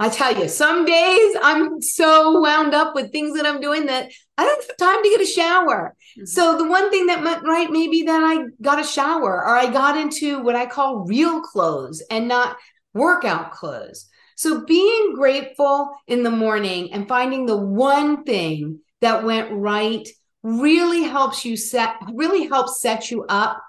I 0.00 0.08
tell 0.08 0.36
you, 0.36 0.48
some 0.48 0.86
days 0.86 1.36
I'm 1.40 1.80
so 1.80 2.40
wound 2.40 2.74
up 2.74 2.96
with 2.96 3.12
things 3.12 3.36
that 3.36 3.46
I'm 3.46 3.60
doing 3.60 3.86
that 3.86 4.10
I 4.36 4.44
don't 4.44 4.66
have 4.66 4.76
time 4.76 5.04
to 5.04 5.08
get 5.08 5.20
a 5.20 5.26
shower. 5.26 5.94
Mm-hmm. 6.18 6.24
So 6.24 6.58
the 6.58 6.66
one 6.66 6.90
thing 6.90 7.06
that 7.06 7.22
went 7.22 7.44
right, 7.44 7.70
maybe 7.70 8.02
that 8.02 8.24
I 8.24 8.46
got 8.60 8.80
a 8.80 8.84
shower 8.84 9.44
or 9.44 9.56
I 9.56 9.70
got 9.70 9.96
into 9.96 10.42
what 10.42 10.56
I 10.56 10.66
call 10.66 11.04
real 11.06 11.42
clothes 11.42 12.02
and 12.10 12.26
not 12.26 12.56
workout 12.94 13.52
clothes. 13.52 14.08
So 14.36 14.64
being 14.64 15.14
grateful 15.14 15.90
in 16.06 16.22
the 16.22 16.30
morning 16.30 16.92
and 16.92 17.06
finding 17.06 17.46
the 17.46 17.56
one 17.56 18.24
thing 18.24 18.80
that 19.00 19.24
went 19.24 19.52
right 19.52 20.08
really 20.42 21.02
helps 21.02 21.44
you 21.44 21.56
set 21.56 21.96
really 22.14 22.46
helps 22.46 22.80
set 22.80 23.10
you 23.10 23.24
up 23.28 23.62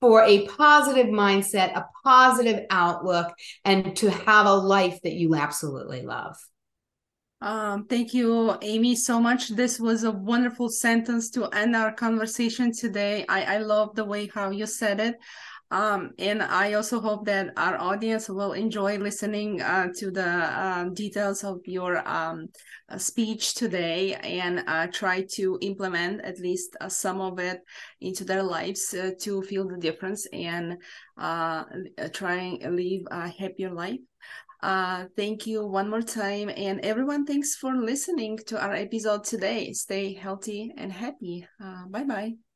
for 0.00 0.22
a 0.24 0.46
positive 0.46 1.06
mindset, 1.06 1.76
a 1.76 1.86
positive 2.04 2.66
outlook, 2.70 3.32
and 3.64 3.96
to 3.96 4.10
have 4.10 4.46
a 4.46 4.54
life 4.54 4.98
that 5.02 5.12
you 5.12 5.34
absolutely 5.34 6.02
love. 6.02 6.36
Um, 7.42 7.86
thank 7.86 8.12
you, 8.12 8.56
Amy, 8.60 8.96
so 8.96 9.18
much. 9.18 9.48
This 9.48 9.80
was 9.80 10.04
a 10.04 10.10
wonderful 10.10 10.68
sentence 10.68 11.30
to 11.30 11.46
end 11.46 11.74
our 11.74 11.92
conversation 11.92 12.72
today. 12.72 13.24
I, 13.28 13.54
I 13.54 13.58
love 13.58 13.94
the 13.94 14.04
way 14.04 14.26
how 14.26 14.50
you 14.50 14.66
said 14.66 15.00
it. 15.00 15.16
Um, 15.70 16.10
and 16.18 16.42
I 16.42 16.72
also 16.72 17.00
hope 17.00 17.26
that 17.26 17.52
our 17.56 17.78
audience 17.78 18.28
will 18.28 18.54
enjoy 18.54 18.98
listening 18.98 19.62
uh, 19.62 19.88
to 19.98 20.10
the 20.10 20.26
uh, 20.26 20.84
details 20.92 21.44
of 21.44 21.60
your 21.64 22.06
um, 22.08 22.48
uh, 22.88 22.98
speech 22.98 23.54
today 23.54 24.14
and 24.14 24.64
uh, 24.66 24.88
try 24.88 25.24
to 25.34 25.58
implement 25.60 26.22
at 26.22 26.40
least 26.40 26.76
uh, 26.80 26.88
some 26.88 27.20
of 27.20 27.38
it 27.38 27.60
into 28.00 28.24
their 28.24 28.42
lives 28.42 28.92
uh, 28.94 29.12
to 29.20 29.42
feel 29.42 29.68
the 29.68 29.76
difference 29.78 30.26
and 30.32 30.76
try 32.12 32.58
and 32.60 32.76
live 32.76 33.02
a 33.12 33.28
happier 33.28 33.70
life. 33.70 34.00
thank 35.16 35.46
you 35.46 35.64
one 35.64 35.88
more 35.88 36.02
time. 36.02 36.50
And 36.56 36.80
everyone, 36.80 37.26
thanks 37.26 37.54
for 37.54 37.76
listening 37.76 38.38
to 38.48 38.60
our 38.60 38.74
episode 38.74 39.22
today. 39.22 39.72
Stay 39.72 40.14
healthy 40.14 40.72
and 40.76 40.90
happy. 40.90 41.46
bye 41.90 42.02
bye. 42.02 42.49